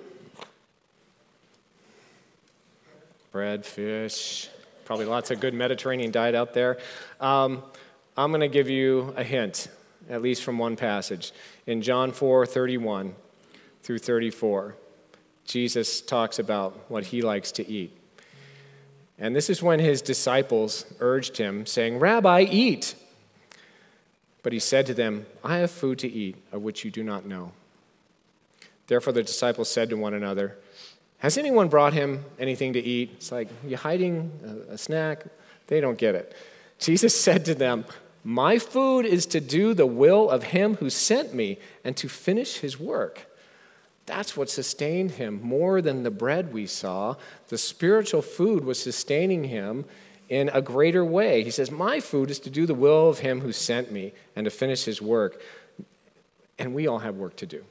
Bread, 3.31 3.65
fish, 3.65 4.49
Probably 4.85 5.05
lots 5.05 5.31
of 5.31 5.39
good 5.39 5.53
Mediterranean 5.53 6.11
diet 6.11 6.35
out 6.35 6.53
there. 6.53 6.77
Um, 7.19 7.63
I'm 8.17 8.31
going 8.31 8.41
to 8.41 8.47
give 8.47 8.69
you 8.69 9.13
a 9.15 9.23
hint, 9.23 9.67
at 10.09 10.21
least 10.21 10.43
from 10.43 10.57
one 10.57 10.75
passage. 10.75 11.31
In 11.65 11.81
John 11.81 12.11
4 12.11 12.45
31 12.45 13.15
through 13.81 13.99
34, 13.99 14.75
Jesus 15.45 16.01
talks 16.01 16.39
about 16.39 16.89
what 16.89 17.05
he 17.05 17.21
likes 17.21 17.51
to 17.53 17.67
eat. 17.67 17.97
And 19.17 19.35
this 19.35 19.49
is 19.49 19.61
when 19.61 19.79
his 19.79 20.01
disciples 20.01 20.85
urged 20.99 21.37
him, 21.37 21.65
saying, 21.65 21.99
Rabbi, 21.99 22.41
eat. 22.41 22.95
But 24.41 24.53
he 24.53 24.59
said 24.59 24.85
to 24.87 24.93
them, 24.93 25.25
I 25.43 25.57
have 25.57 25.71
food 25.71 25.99
to 25.99 26.11
eat 26.11 26.35
of 26.51 26.61
which 26.61 26.83
you 26.83 26.91
do 26.91 27.03
not 27.03 27.25
know. 27.25 27.53
Therefore 28.87 29.13
the 29.13 29.23
disciples 29.23 29.69
said 29.69 29.89
to 29.89 29.95
one 29.95 30.13
another, 30.13 30.57
Has 31.23 31.37
anyone 31.37 31.69
brought 31.69 31.93
him 31.93 32.25
anything 32.37 32.73
to 32.73 32.79
eat? 32.81 33.11
It's 33.13 33.31
like, 33.31 33.47
You 33.65 33.77
hiding 33.77 34.29
a, 34.69 34.73
a 34.73 34.77
snack? 34.77 35.23
They 35.67 35.79
don't 35.79 35.97
get 35.97 36.15
it. 36.15 36.35
Jesus 36.79 37.17
said 37.17 37.45
to 37.45 37.55
them, 37.55 37.85
My 38.25 38.59
food 38.59 39.05
is 39.05 39.25
to 39.27 39.39
do 39.39 39.73
the 39.73 39.85
will 39.85 40.29
of 40.29 40.43
him 40.43 40.75
who 40.75 40.89
sent 40.89 41.33
me 41.33 41.59
and 41.85 41.95
to 41.95 42.09
finish 42.09 42.57
his 42.57 42.77
work. 42.77 43.25
That's 44.05 44.35
what 44.35 44.49
sustained 44.49 45.11
him 45.11 45.39
more 45.41 45.81
than 45.81 46.03
the 46.03 46.11
bread 46.11 46.51
we 46.51 46.67
saw. 46.67 47.15
The 47.47 47.57
spiritual 47.57 48.21
food 48.21 48.65
was 48.65 48.83
sustaining 48.83 49.45
him 49.45 49.85
in 50.27 50.49
a 50.49 50.61
greater 50.61 51.05
way. 51.05 51.41
He 51.45 51.51
says, 51.51 51.71
My 51.71 52.01
food 52.01 52.31
is 52.31 52.39
to 52.39 52.49
do 52.49 52.65
the 52.65 52.73
will 52.73 53.07
of 53.07 53.19
him 53.19 53.39
who 53.39 53.53
sent 53.53 53.93
me 53.93 54.11
and 54.35 54.43
to 54.43 54.51
finish 54.51 54.83
his 54.83 55.01
work. 55.01 55.41
And 56.59 56.73
we 56.73 56.85
all 56.85 56.99
have 56.99 57.15
work 57.15 57.37
to 57.37 57.45
do. 57.45 57.63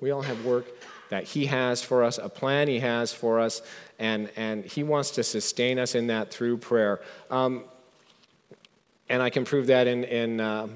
We 0.00 0.10
all 0.10 0.22
have 0.22 0.44
work 0.44 0.66
that 1.08 1.24
he 1.24 1.46
has 1.46 1.82
for 1.82 2.02
us, 2.02 2.18
a 2.18 2.28
plan 2.28 2.68
he 2.68 2.80
has 2.80 3.12
for 3.12 3.40
us, 3.40 3.62
and, 3.98 4.30
and 4.36 4.64
he 4.64 4.82
wants 4.82 5.10
to 5.12 5.22
sustain 5.22 5.78
us 5.78 5.94
in 5.94 6.08
that 6.08 6.30
through 6.30 6.58
prayer. 6.58 7.00
Um, 7.30 7.64
and 9.08 9.22
I 9.22 9.30
can 9.30 9.44
prove 9.44 9.68
that 9.68 9.86
in, 9.86 10.04
in 10.04 10.40
uh, 10.40 10.68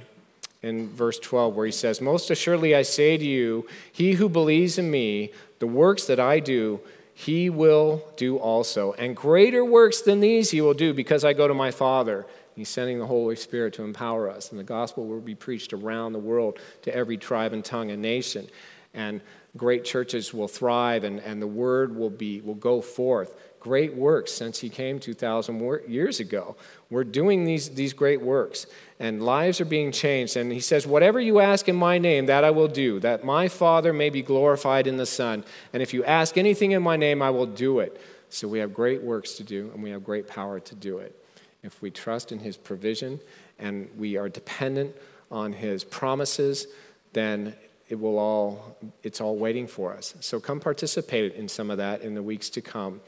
in 0.63 0.89
verse 0.91 1.19
12, 1.19 1.57
where 1.57 1.67
he 1.67 1.73
says, 1.73 2.01
Most 2.01 2.31
assuredly 2.31 2.75
I 2.75 2.83
say 2.83 3.17
to 3.17 3.25
you, 3.25 3.67
he 3.93 4.13
who 4.13 4.29
believes 4.29 4.79
in 4.79 4.91
me, 4.91 5.33
the 5.59 5.67
works 5.67 6.07
that 6.07 6.21
I 6.21 6.41
do, 6.41 6.81
he 7.15 7.51
will 7.51 8.05
do 8.17 8.39
also. 8.39 8.93
And 8.95 9.17
greater 9.17 9.65
works 9.65 10.03
than 10.03 10.21
these 10.21 10.51
he 10.51 10.61
will 10.61 10.75
do 10.75 10.93
because 10.95 11.25
I 11.25 11.33
go 11.33 11.49
to 11.49 11.55
my 11.55 11.71
Father. 11.71 12.27
He's 12.57 12.69
sending 12.69 12.99
the 12.99 13.07
Holy 13.07 13.37
Spirit 13.37 13.75
to 13.75 13.85
empower 13.85 14.29
us. 14.29 14.51
And 14.51 14.59
the 14.59 14.65
gospel 14.65 15.07
will 15.07 15.21
be 15.21 15.35
preached 15.35 15.73
around 15.73 16.13
the 16.13 16.19
world 16.19 16.59
to 16.83 16.95
every 16.95 17.17
tribe 17.17 17.53
and 17.53 17.65
tongue 17.65 17.91
and 17.91 18.03
nation. 18.03 18.47
And 18.93 19.21
great 19.57 19.85
churches 19.85 20.33
will 20.33 20.49
thrive 20.49 21.05
and, 21.05 21.21
and 21.21 21.41
the 21.41 21.47
word 21.47 21.97
will, 21.97 22.11
be, 22.11 22.41
will 22.41 22.55
go 22.55 22.81
forth 22.81 23.35
great 23.61 23.95
works 23.95 24.33
since 24.33 24.59
he 24.59 24.69
came 24.69 24.99
2,000 24.99 25.61
years 25.87 26.19
ago. 26.19 26.57
We're 26.89 27.05
doing 27.05 27.45
these, 27.45 27.69
these 27.71 27.93
great 27.93 28.21
works, 28.21 28.67
and 28.99 29.23
lives 29.23 29.61
are 29.61 29.67
being 29.67 29.93
changed. 29.93 30.37
And 30.37 30.51
he 30.51 30.61
says, 30.61 30.87
Whatever 30.87 31.21
you 31.21 31.39
ask 31.39 31.69
in 31.69 31.77
my 31.77 31.99
name, 31.99 32.27
that 32.27 32.43
I 32.43 32.51
will 32.51 32.69
do, 32.69 32.99
that 33.01 33.23
my 33.23 33.49
Father 33.49 33.93
may 33.93 34.11
be 34.11 34.23
glorified 34.23 34.87
in 34.87 34.97
the 34.97 35.07
Son. 35.07 35.45
And 35.73 35.83
if 35.83 35.95
you 35.95 36.03
ask 36.05 36.37
anything 36.37 36.73
in 36.73 36.83
my 36.83 36.97
name, 36.97 37.23
I 37.23 37.31
will 37.31 37.47
do 37.47 37.81
it. 37.81 38.01
So 38.31 38.49
we 38.49 38.59
have 38.61 38.75
great 38.75 39.03
works 39.03 39.35
to 39.35 39.45
do, 39.45 39.71
and 39.75 39.83
we 39.83 39.91
have 39.91 40.03
great 40.03 40.27
power 40.27 40.59
to 40.59 40.75
do 40.75 40.99
it. 40.99 41.17
If 41.63 41.83
we 41.83 41.91
trust 41.91 42.33
in 42.33 42.39
his 42.39 42.57
provision 42.57 43.21
and 43.59 43.91
we 43.99 44.17
are 44.17 44.31
dependent 44.31 44.97
on 45.31 45.53
his 45.53 45.85
promises, 45.85 46.67
then 47.13 47.55
it 47.91 48.01
will 48.01 48.19
all 48.19 48.79
it's 49.03 49.21
all 49.21 49.37
waiting 49.37 49.67
for 49.67 49.93
us 49.93 50.15
so 50.21 50.41
come 50.41 50.59
participate 50.59 51.35
in 51.35 51.47
some 51.47 51.71
of 51.71 51.77
that 51.77 52.01
in 52.01 52.15
the 52.15 52.23
weeks 52.23 52.49
to 52.49 52.63
come 52.63 53.01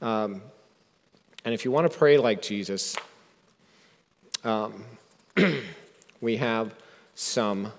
um, 0.00 0.40
and 1.44 1.54
if 1.54 1.64
you 1.64 1.70
want 1.70 1.90
to 1.90 1.96
pray 1.96 2.18
like 2.18 2.42
Jesus, 2.42 2.96
um, 4.44 4.84
we 6.20 6.36
have 6.36 6.74
some 7.14 7.72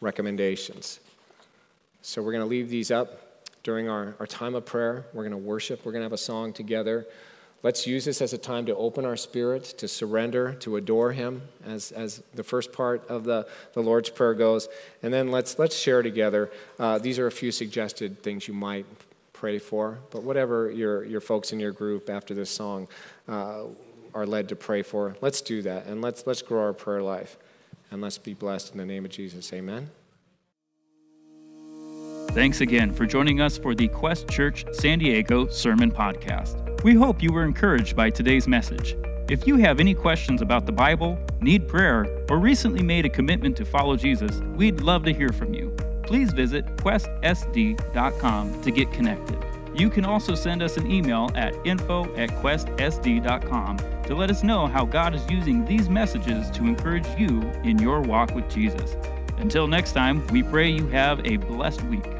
recommendations. 0.00 1.00
So 2.02 2.22
we're 2.22 2.32
going 2.32 2.44
to 2.44 2.48
leave 2.48 2.68
these 2.68 2.90
up 2.90 3.46
during 3.62 3.88
our, 3.88 4.14
our 4.18 4.26
time 4.26 4.54
of 4.54 4.64
prayer. 4.64 5.06
We're 5.12 5.22
going 5.22 5.30
to 5.32 5.36
worship. 5.36 5.84
We're 5.84 5.92
going 5.92 6.00
to 6.00 6.06
have 6.06 6.12
a 6.12 6.18
song 6.18 6.52
together. 6.52 7.06
Let's 7.62 7.86
use 7.86 8.06
this 8.06 8.22
as 8.22 8.32
a 8.32 8.38
time 8.38 8.66
to 8.66 8.76
open 8.76 9.04
our 9.04 9.16
spirit, 9.16 9.64
to 9.78 9.86
surrender, 9.86 10.54
to 10.60 10.76
adore 10.76 11.12
Him, 11.12 11.42
as, 11.66 11.92
as 11.92 12.22
the 12.34 12.42
first 12.42 12.72
part 12.72 13.06
of 13.08 13.24
the, 13.24 13.46
the 13.74 13.82
Lord's 13.82 14.08
Prayer 14.08 14.32
goes. 14.32 14.68
And 15.02 15.12
then 15.12 15.30
let's, 15.30 15.58
let's 15.58 15.76
share 15.76 16.02
together. 16.02 16.50
Uh, 16.78 16.98
these 16.98 17.18
are 17.18 17.26
a 17.26 17.32
few 17.32 17.52
suggested 17.52 18.22
things 18.22 18.48
you 18.48 18.54
might 18.54 18.86
pray 19.34 19.58
for, 19.58 19.98
but 20.10 20.22
whatever 20.22 20.70
your, 20.70 21.04
your 21.04 21.20
folks 21.20 21.52
in 21.52 21.60
your 21.60 21.72
group 21.72 22.08
after 22.10 22.34
this 22.34 22.50
song 22.50 22.88
uh, 23.28 23.62
are 24.14 24.26
led 24.26 24.48
to 24.50 24.56
pray 24.56 24.82
for, 24.82 25.16
let's 25.20 25.40
do 25.40 25.62
that 25.62 25.86
and 25.86 26.02
let's, 26.02 26.26
let's 26.26 26.42
grow 26.42 26.62
our 26.62 26.72
prayer 26.74 27.02
life 27.02 27.38
and 27.90 28.00
let's 28.00 28.18
be 28.18 28.34
blessed 28.34 28.72
in 28.72 28.78
the 28.78 28.86
name 28.86 29.04
of 29.04 29.10
Jesus. 29.10 29.52
Amen. 29.52 29.90
Thanks 32.32 32.60
again 32.60 32.92
for 32.92 33.06
joining 33.06 33.40
us 33.40 33.58
for 33.58 33.74
the 33.74 33.88
Quest 33.88 34.28
Church 34.28 34.64
San 34.72 34.98
Diego 34.98 35.48
Sermon 35.48 35.90
Podcast. 35.90 36.69
We 36.82 36.94
hope 36.94 37.22
you 37.22 37.32
were 37.32 37.44
encouraged 37.44 37.94
by 37.94 38.10
today's 38.10 38.48
message. 38.48 38.96
If 39.28 39.46
you 39.46 39.56
have 39.56 39.80
any 39.80 39.94
questions 39.94 40.42
about 40.42 40.66
the 40.66 40.72
Bible, 40.72 41.18
need 41.40 41.68
prayer, 41.68 42.06
or 42.28 42.38
recently 42.38 42.82
made 42.82 43.04
a 43.04 43.10
commitment 43.10 43.56
to 43.58 43.64
follow 43.64 43.96
Jesus, 43.96 44.40
we'd 44.56 44.80
love 44.80 45.04
to 45.04 45.12
hear 45.12 45.28
from 45.30 45.54
you 45.54 45.74
please 46.10 46.32
visit 46.32 46.66
questsd.com 46.78 48.62
to 48.62 48.70
get 48.72 48.90
connected. 48.90 49.38
You 49.72 49.88
can 49.88 50.04
also 50.04 50.34
send 50.34 50.60
us 50.60 50.76
an 50.76 50.90
email 50.90 51.30
at 51.36 51.54
info 51.64 52.12
at 52.16 52.30
questsd.com 52.30 53.76
to 53.76 54.14
let 54.16 54.28
us 54.28 54.42
know 54.42 54.66
how 54.66 54.84
God 54.84 55.14
is 55.14 55.24
using 55.30 55.64
these 55.64 55.88
messages 55.88 56.50
to 56.50 56.64
encourage 56.64 57.06
you 57.16 57.42
in 57.62 57.78
your 57.78 58.00
walk 58.00 58.34
with 58.34 58.50
Jesus. 58.50 58.96
Until 59.38 59.68
next 59.68 59.92
time, 59.92 60.26
we 60.32 60.42
pray 60.42 60.68
you 60.68 60.88
have 60.88 61.24
a 61.24 61.36
blessed 61.36 61.82
week. 61.82 62.19